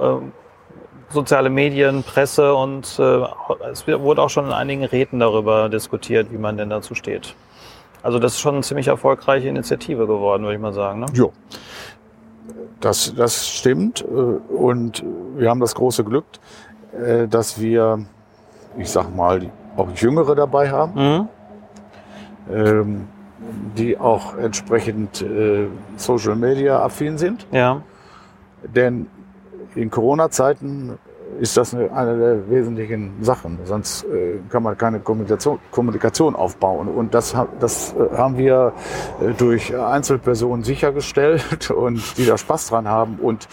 ähm, 0.00 0.32
soziale 1.10 1.50
Medien, 1.50 2.02
Presse 2.02 2.54
und 2.54 2.98
äh, 2.98 3.26
es 3.70 3.86
wurde 3.86 4.22
auch 4.22 4.30
schon 4.30 4.46
in 4.46 4.52
einigen 4.52 4.84
Räten 4.84 5.20
darüber 5.20 5.68
diskutiert, 5.68 6.32
wie 6.32 6.38
man 6.38 6.56
denn 6.56 6.70
dazu 6.70 6.94
steht. 6.94 7.34
Also 8.02 8.18
das 8.18 8.34
ist 8.34 8.40
schon 8.40 8.54
eine 8.54 8.62
ziemlich 8.62 8.88
erfolgreiche 8.88 9.48
Initiative 9.48 10.06
geworden, 10.06 10.42
würde 10.42 10.54
ich 10.54 10.60
mal 10.60 10.74
sagen. 10.74 11.00
Ne? 11.00 11.06
Ja, 11.14 11.26
das, 12.80 13.14
das 13.14 13.48
stimmt. 13.48 14.02
Äh, 14.02 14.04
und 14.04 15.02
wir 15.36 15.48
haben 15.48 15.60
das 15.60 15.74
große 15.74 16.04
Glück, 16.04 16.26
äh, 16.92 17.26
dass 17.26 17.60
wir, 17.60 18.04
ich 18.76 18.90
sag 18.90 19.14
mal, 19.14 19.50
auch 19.76 19.88
Jüngere 19.94 20.34
dabei 20.34 20.70
haben. 20.70 20.94
Mhm. 20.94 21.28
Ähm, 22.52 23.08
die 23.76 23.98
auch 23.98 24.36
entsprechend 24.36 25.22
äh, 25.22 25.66
Social 25.96 26.36
Media 26.36 26.82
affin 26.82 27.18
sind. 27.18 27.46
Ja. 27.52 27.82
Denn 28.62 29.06
in 29.74 29.90
Corona-Zeiten 29.90 30.98
ist 31.40 31.56
das 31.56 31.74
eine, 31.74 31.92
eine 31.92 32.18
der 32.18 32.50
wesentlichen 32.50 33.12
Sachen. 33.22 33.58
Sonst 33.64 34.04
äh, 34.04 34.38
kann 34.48 34.62
man 34.62 34.76
keine 34.78 35.00
Kommunikation, 35.00 35.58
Kommunikation 35.70 36.36
aufbauen. 36.36 36.88
Und 36.88 37.14
das, 37.14 37.34
das 37.60 37.94
äh, 37.94 38.16
haben 38.16 38.36
wir 38.38 38.72
äh, 39.20 39.32
durch 39.32 39.76
Einzelpersonen 39.76 40.64
sichergestellt 40.64 41.70
und 41.76 42.16
die 42.18 42.26
da 42.26 42.38
Spaß 42.38 42.68
dran 42.68 42.88
haben. 42.88 43.18
Und 43.20 43.48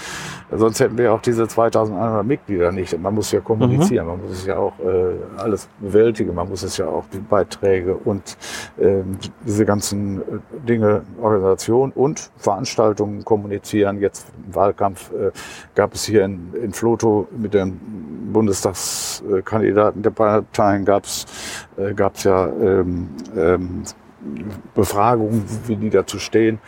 sonst 0.51 0.79
hätten 0.79 0.97
wir 0.97 1.13
auch 1.13 1.21
diese 1.21 1.47
2100 1.47 2.25
Mitglieder 2.25 2.71
nicht. 2.71 2.97
Man 2.99 3.15
muss 3.15 3.31
ja 3.31 3.39
kommunizieren, 3.39 4.05
mhm. 4.05 4.11
man 4.11 4.21
muss 4.21 4.31
es 4.31 4.45
ja 4.45 4.57
auch 4.57 4.73
äh, 4.79 5.15
alles 5.37 5.67
bewältigen, 5.79 6.33
man 6.35 6.49
muss 6.49 6.63
es 6.63 6.77
ja 6.77 6.87
auch 6.87 7.05
die 7.13 7.19
Beiträge 7.19 7.95
und 7.95 8.37
äh, 8.77 9.01
diese 9.45 9.65
ganzen 9.65 10.21
äh, 10.21 10.23
Dinge, 10.67 11.03
Organisation 11.21 11.91
und 11.91 12.31
Veranstaltungen 12.37 13.23
kommunizieren. 13.23 13.99
Jetzt 13.99 14.27
im 14.45 14.55
Wahlkampf 14.55 15.11
äh, 15.11 15.31
gab 15.75 15.93
es 15.93 16.05
hier 16.05 16.25
in, 16.25 16.53
in 16.61 16.73
Floto 16.73 17.27
mit 17.37 17.53
dem 17.53 17.79
Bundestagskandidaten 18.31 20.01
der 20.01 20.11
Parteien 20.11 20.85
gab 20.85 21.03
es 21.03 21.25
äh, 21.77 21.93
gab's 21.93 22.23
ja 22.23 22.47
ähm, 22.47 23.09
ähm, 23.35 23.83
Befragungen, 24.75 25.43
wie 25.65 25.75
die 25.75 25.89
dazu 25.89 26.19
stehen. 26.19 26.59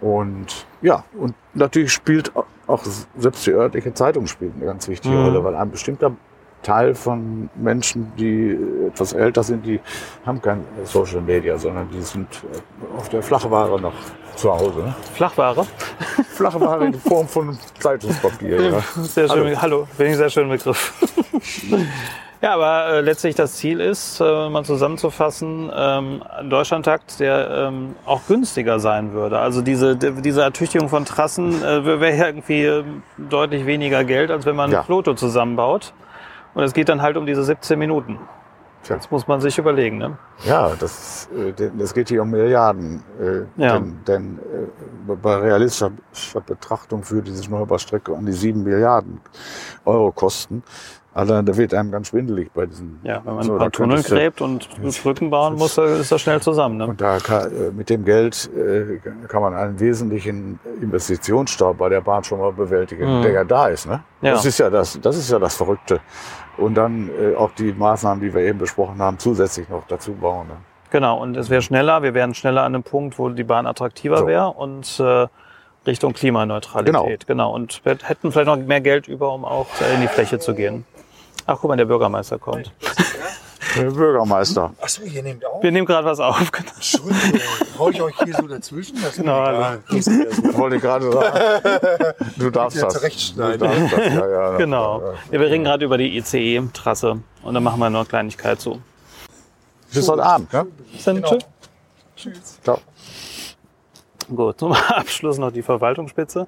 Und 0.00 0.66
ja, 0.82 1.04
und 1.18 1.34
natürlich 1.54 1.92
spielt 1.92 2.32
auch 2.66 2.82
selbst 3.16 3.46
die 3.46 3.50
örtliche 3.50 3.92
Zeitung 3.94 4.26
spielt 4.26 4.54
eine 4.56 4.66
ganz 4.66 4.88
wichtige 4.88 5.14
mhm. 5.14 5.24
Rolle, 5.24 5.44
weil 5.44 5.56
ein 5.56 5.70
bestimmter 5.70 6.12
Teil 6.62 6.94
von 6.94 7.48
Menschen, 7.54 8.12
die 8.18 8.56
etwas 8.86 9.12
älter 9.12 9.42
sind, 9.42 9.64
die 9.64 9.80
haben 10.26 10.42
kein 10.42 10.62
Social 10.84 11.22
Media, 11.22 11.56
sondern 11.56 11.88
die 11.90 12.02
sind 12.02 12.28
auf 12.96 13.08
der 13.08 13.22
Flachware 13.22 13.80
noch 13.80 13.94
zu 14.36 14.50
Hause. 14.52 14.80
Ne? 14.80 14.94
Flachware? 15.14 15.66
Flachware 16.34 16.86
in 16.86 16.94
Form 16.94 17.26
von 17.26 17.58
Zeitungspapier. 17.78 18.60
Ja. 18.60 18.80
Sehr 19.02 19.28
schön. 19.28 19.60
Hallo, 19.60 19.62
Hallo 19.62 19.88
finde 19.96 20.12
ich 20.12 20.18
sehr 20.18 20.30
schönen 20.30 20.50
Begriff. 20.50 20.92
Ja, 22.42 22.54
aber 22.54 22.86
äh, 22.86 23.00
letztlich 23.02 23.34
das 23.34 23.56
Ziel 23.56 23.80
ist, 23.80 24.18
äh, 24.18 24.48
mal 24.48 24.64
zusammenzufassen, 24.64 25.70
ähm, 25.74 26.22
ein 26.38 26.48
Deutschlandtakt, 26.48 27.20
der 27.20 27.68
ähm, 27.68 27.96
auch 28.06 28.22
günstiger 28.26 28.80
sein 28.80 29.12
würde. 29.12 29.38
Also 29.38 29.60
diese, 29.60 29.96
diese 29.96 30.42
Ertüchtigung 30.42 30.88
von 30.88 31.04
Trassen 31.04 31.62
äh, 31.62 31.84
wäre 31.84 32.26
irgendwie 32.26 32.64
äh, 32.64 32.84
deutlich 33.18 33.66
weniger 33.66 34.04
Geld, 34.04 34.30
als 34.30 34.46
wenn 34.46 34.56
man 34.56 34.70
ja. 34.70 34.78
ein 34.78 34.84
Floto 34.86 35.12
zusammenbaut. 35.14 35.92
Und 36.54 36.64
es 36.64 36.72
geht 36.72 36.88
dann 36.88 37.02
halt 37.02 37.18
um 37.18 37.26
diese 37.26 37.44
17 37.44 37.78
Minuten. 37.78 38.18
Tja. 38.82 38.96
Das 38.96 39.10
muss 39.10 39.28
man 39.28 39.42
sich 39.42 39.58
überlegen. 39.58 39.98
Ne? 39.98 40.16
Ja, 40.44 40.72
das, 40.78 41.28
äh, 41.36 41.70
das 41.76 41.92
geht 41.92 42.08
hier 42.08 42.22
um 42.22 42.30
Milliarden. 42.30 43.02
Äh, 43.20 43.62
ja. 43.62 43.78
Denn, 43.78 43.98
denn 44.06 44.38
äh, 44.38 45.14
bei 45.16 45.36
realistischer 45.36 45.92
Betrachtung 46.46 47.02
für 47.02 47.20
diese 47.20 47.50
Neubaustrecke 47.50 48.16
an 48.16 48.24
die 48.24 48.32
7 48.32 48.62
Milliarden 48.62 49.20
Euro 49.84 50.10
kosten. 50.12 50.62
Also 51.20 51.42
da 51.42 51.56
wird 51.56 51.74
einem 51.74 51.90
ganz 51.90 52.08
schwindelig 52.08 52.50
bei 52.52 52.66
diesen. 52.66 52.98
Ja, 53.02 53.20
wenn 53.24 53.34
man 53.34 53.44
so, 53.44 53.52
ein 53.52 53.58
paar 53.58 53.70
Tunnel 53.70 54.02
gräbt 54.02 54.40
und 54.40 54.68
Brücken 55.02 55.30
bauen 55.30 55.56
muss, 55.56 55.76
ist 55.76 56.10
das 56.10 56.20
schnell 56.20 56.40
zusammen. 56.40 56.78
Ne? 56.78 56.86
Und 56.86 57.00
da 57.00 57.18
kann, 57.18 57.50
mit 57.76 57.90
dem 57.90 58.04
Geld 58.04 58.50
äh, 58.56 58.98
kann 59.28 59.42
man 59.42 59.54
einen 59.54 59.78
wesentlichen 59.78 60.58
Investitionsstau 60.80 61.74
bei 61.74 61.88
der 61.88 62.00
Bahn 62.00 62.24
schon 62.24 62.38
mal 62.38 62.52
bewältigen, 62.52 63.18
mhm. 63.18 63.22
der 63.22 63.32
ja 63.32 63.44
da 63.44 63.68
ist. 63.68 63.86
Ne? 63.86 64.02
Ja. 64.22 64.32
Das 64.32 64.44
ist 64.44 64.58
ja 64.58 64.70
das, 64.70 64.98
das 65.00 65.16
ist 65.16 65.30
ja 65.30 65.38
das 65.38 65.56
Verrückte 65.56 66.00
und 66.60 66.74
dann 66.74 67.10
äh, 67.10 67.34
auch 67.34 67.50
die 67.52 67.72
Maßnahmen, 67.72 68.22
die 68.22 68.32
wir 68.32 68.42
eben 68.42 68.58
besprochen 68.58 68.98
haben, 68.98 69.18
zusätzlich 69.18 69.68
noch 69.68 69.86
dazu 69.88 70.12
bauen. 70.12 70.48
Ne? 70.48 70.54
Genau, 70.90 71.20
und 71.20 71.36
es 71.36 71.50
wäre 71.50 71.62
schneller, 71.62 72.02
wir 72.02 72.14
wären 72.14 72.34
schneller 72.34 72.62
an 72.62 72.74
einem 72.74 72.82
Punkt, 72.82 73.18
wo 73.18 73.28
die 73.28 73.44
Bahn 73.44 73.66
attraktiver 73.66 74.18
so. 74.18 74.26
wäre 74.26 74.48
und 74.48 75.00
äh, 75.00 75.26
Richtung 75.86 76.12
Klimaneutralität. 76.12 77.26
Genau. 77.26 77.52
genau. 77.52 77.54
Und 77.54 77.84
wir 77.84 77.96
hätten 78.02 78.32
vielleicht 78.32 78.46
noch 78.46 78.56
mehr 78.56 78.80
Geld 78.80 79.08
über, 79.08 79.32
um 79.32 79.44
auch 79.44 79.68
in 79.94 80.00
die 80.00 80.08
Fläche 80.08 80.38
zu 80.38 80.54
gehen. 80.54 80.84
Ach, 81.50 81.58
guck 81.60 81.68
mal, 81.68 81.76
der 81.76 81.84
Bürgermeister 81.84 82.38
kommt. 82.38 82.70
Der 83.76 83.90
Bürgermeister. 83.90 84.72
Achso, 84.80 85.02
ihr 85.02 85.20
nehmt 85.20 85.44
auf? 85.44 85.60
Wir 85.64 85.72
nehmen 85.72 85.84
gerade 85.84 86.06
was 86.06 86.20
auf. 86.20 86.40
Entschuldigung, 86.40 87.40
hau 87.76 87.90
ich 87.90 88.00
euch 88.00 88.14
hier 88.22 88.34
so 88.34 88.46
dazwischen? 88.46 88.96
Das 89.02 89.16
genau, 89.16 89.42
egal. 89.48 89.82
Das 89.88 90.06
wollte 90.56 90.76
ich 90.76 90.82
gerade 90.82 91.10
sagen. 91.10 91.38
Du 92.36 92.50
darfst 92.50 92.80
das. 92.80 92.94
Du 92.94 93.58
darfst 93.58 93.92
das. 93.92 94.14
Ja, 94.14 94.28
ja, 94.28 94.56
genau. 94.58 95.02
Ja, 95.32 95.40
wir 95.40 95.50
reden 95.50 95.64
gerade 95.64 95.84
über 95.84 95.98
die 95.98 96.16
ICE-Trasse 96.18 97.18
und 97.42 97.54
dann 97.54 97.64
machen 97.64 97.80
wir 97.80 97.90
noch 97.90 98.00
eine 98.00 98.08
Kleinigkeit 98.08 98.60
zu. 98.60 98.80
Bis 99.92 100.08
heute 100.08 100.22
Abend. 100.22 100.52
Ja? 100.52 100.66
Bis 100.92 101.02
dann. 101.02 101.16
Genau. 101.16 101.38
Tschüss. 102.14 102.60
Ciao. 102.62 102.78
Gut, 104.34 104.60
zum 104.60 104.72
Abschluss 104.88 105.38
noch 105.38 105.50
die 105.50 105.62
Verwaltungsspitze. 105.62 106.46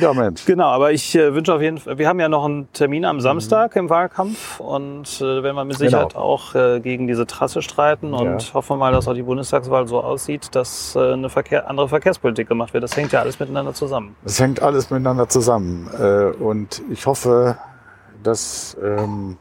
Ja, 0.00 0.12
Mensch. 0.12 0.44
Genau, 0.44 0.66
aber 0.66 0.92
ich 0.92 1.14
äh, 1.14 1.34
wünsche 1.34 1.54
auf 1.54 1.60
jeden 1.60 1.78
Fall, 1.78 1.98
wir 1.98 2.08
haben 2.08 2.20
ja 2.20 2.28
noch 2.28 2.44
einen 2.44 2.72
Termin 2.72 3.04
am 3.04 3.20
Samstag 3.20 3.74
mhm. 3.74 3.80
im 3.80 3.90
Wahlkampf 3.90 4.60
und 4.60 5.20
äh, 5.20 5.42
werden 5.42 5.56
wir 5.56 5.64
mit 5.64 5.76
Sicherheit 5.76 6.10
genau. 6.10 6.22
auch 6.22 6.54
äh, 6.54 6.80
gegen 6.80 7.06
diese 7.06 7.26
Trasse 7.26 7.62
streiten 7.62 8.14
und 8.14 8.42
ja. 8.42 8.54
hoffen 8.54 8.78
mal, 8.78 8.92
dass 8.92 9.08
auch 9.08 9.14
die 9.14 9.22
Bundestagswahl 9.22 9.86
so 9.88 10.00
aussieht, 10.00 10.54
dass 10.54 10.94
äh, 10.94 11.12
eine 11.12 11.28
Verkehr, 11.28 11.68
andere 11.68 11.88
Verkehrspolitik 11.88 12.48
gemacht 12.48 12.72
wird. 12.74 12.84
Das 12.84 12.96
hängt 12.96 13.12
ja 13.12 13.20
alles 13.20 13.40
miteinander 13.40 13.74
zusammen. 13.74 14.14
Das 14.24 14.40
hängt 14.40 14.62
alles 14.62 14.90
miteinander 14.90 15.28
zusammen 15.28 15.90
äh, 15.98 16.26
und 16.42 16.82
ich 16.90 17.06
hoffe, 17.06 17.56
dass 18.22 18.76
ähm, 18.82 19.36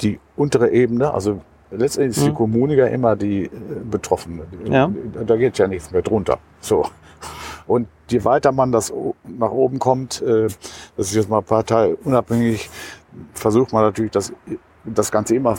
die 0.00 0.18
untere 0.36 0.70
Ebene, 0.70 1.12
also 1.12 1.40
letztendlich 1.70 2.16
ist 2.16 2.26
die 2.26 2.30
mhm. 2.30 2.34
Kommune 2.34 2.74
ja 2.74 2.86
immer 2.86 3.16
die 3.16 3.44
äh, 3.44 3.50
Betroffene. 3.90 4.42
Ja. 4.64 4.90
Da 5.26 5.36
geht 5.36 5.58
ja 5.58 5.66
nichts 5.66 5.90
mehr 5.90 6.02
drunter. 6.02 6.38
So. 6.60 6.86
Und 7.66 7.88
je 8.08 8.24
weiter 8.24 8.52
man 8.52 8.72
das 8.72 8.92
nach 9.24 9.50
oben 9.50 9.78
kommt, 9.78 10.22
äh, 10.22 10.48
das 10.96 11.08
ist 11.08 11.14
jetzt 11.14 11.30
mal 11.30 11.42
parteiunabhängig, 11.42 12.70
versucht 13.34 13.72
man 13.72 13.82
natürlich 13.82 14.12
das, 14.12 14.32
das 14.84 15.10
Ganze 15.10 15.36
immer 15.36 15.56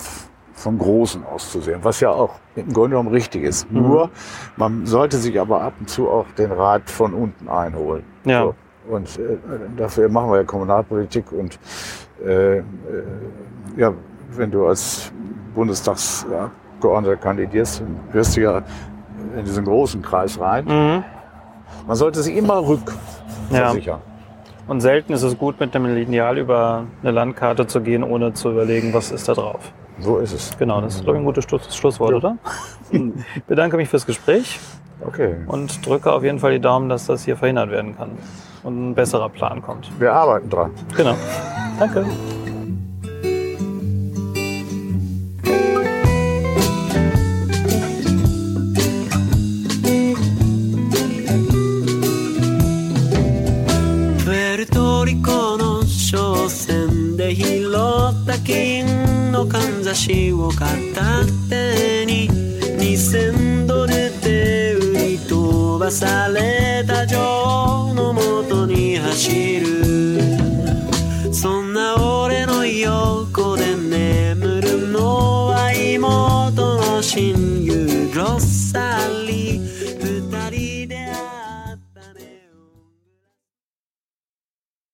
vom 0.54 0.78
Großen 0.78 1.26
aus 1.26 1.52
zu 1.52 1.62
sehen, 1.62 1.80
was 1.82 2.00
ja 2.00 2.10
auch 2.10 2.36
im 2.56 2.72
Grunde 2.72 2.92
genommen 2.92 3.10
richtig 3.10 3.44
ist. 3.44 3.70
Mhm. 3.72 3.82
Nur, 3.82 4.10
man 4.56 4.86
sollte 4.86 5.18
sich 5.18 5.39
aber 5.39 5.62
ab 5.62 5.74
und 5.80 5.89
zu 5.89 6.10
auch 6.10 6.26
den 6.38 6.52
Rat 6.52 6.89
von 6.89 7.13
unten 7.13 7.50
einholen. 7.50 8.04
Ja. 8.24 8.44
So. 8.44 8.56
Und 8.89 9.18
äh, 9.18 9.38
dafür 9.78 10.10
machen 10.10 10.30
wir 10.32 10.38
ja 10.38 10.44
Kommunalpolitik. 10.44 11.32
Und 11.32 11.58
äh, 12.24 12.58
äh, 12.58 12.63
ja, 13.78 13.94
wenn 14.32 14.52
du 14.52 14.68
als 14.68 15.12
Bundestagsabgeordneter 15.56 17.18
kandidierst, 17.18 17.82
dann 17.82 18.00
hörst 18.12 18.36
du 18.38 18.42
ja 18.42 18.62
in 19.38 19.46
diesen 19.46 19.63
großen 19.66 20.02
Kreis 20.02 20.39
rein. 20.39 20.66
Mhm. 20.66 21.04
Man 21.88 21.96
sollte 21.96 22.22
sich 22.22 22.36
immer 22.36 22.65
rückversichern. 22.65 24.00
Und 24.67 24.80
selten 24.82 25.12
ist 25.13 25.24
es 25.24 25.38
gut, 25.38 25.60
mit 25.60 25.76
einem 25.76 25.93
Lineal 25.93 26.38
über 26.38 26.86
eine 27.02 27.12
Landkarte 27.12 27.67
zu 27.67 27.82
gehen, 27.82 28.04
ohne 28.04 28.34
zu 28.34 28.52
überlegen, 28.52 28.93
was 28.93 29.12
ist 29.12 29.28
da 29.28 29.34
drauf. 29.34 29.74
So 30.00 30.17
ist 30.17 30.32
es. 30.34 30.58
Genau, 30.58 30.80
das 30.82 30.96
ist, 30.96 31.04
glaube 31.04 31.17
ich, 31.17 31.22
ein 31.22 31.26
gutes 31.26 31.43
Schluss 31.43 31.76
Schlusswort, 31.76 32.12
Ja. 32.12 32.17
oder? 32.17 32.38
Ich 32.89 33.02
bedanke 33.48 33.76
mich 33.78 33.89
fürs 33.89 34.06
Gespräch 34.06 34.60
Okay. 35.06 35.36
und 35.48 35.86
drücke 35.86 36.12
auf 36.13 36.24
jeden 36.24 36.39
Fall 36.39 36.54
die 36.54 36.62
Daumen, 36.62 36.88
dass 36.88 37.06
das 37.08 37.26
hier 37.26 37.36
verhindert 37.36 37.69
werden 37.72 37.96
kann 37.98 38.12
und 38.63 38.91
ein 38.91 38.96
besserer 38.96 39.28
Plan 39.30 39.62
kommt. 39.62 39.91
Wir 40.00 40.13
arbeiten 40.13 40.50
dran. 40.50 40.72
Genau. 40.96 41.15
Danke. 41.78 42.06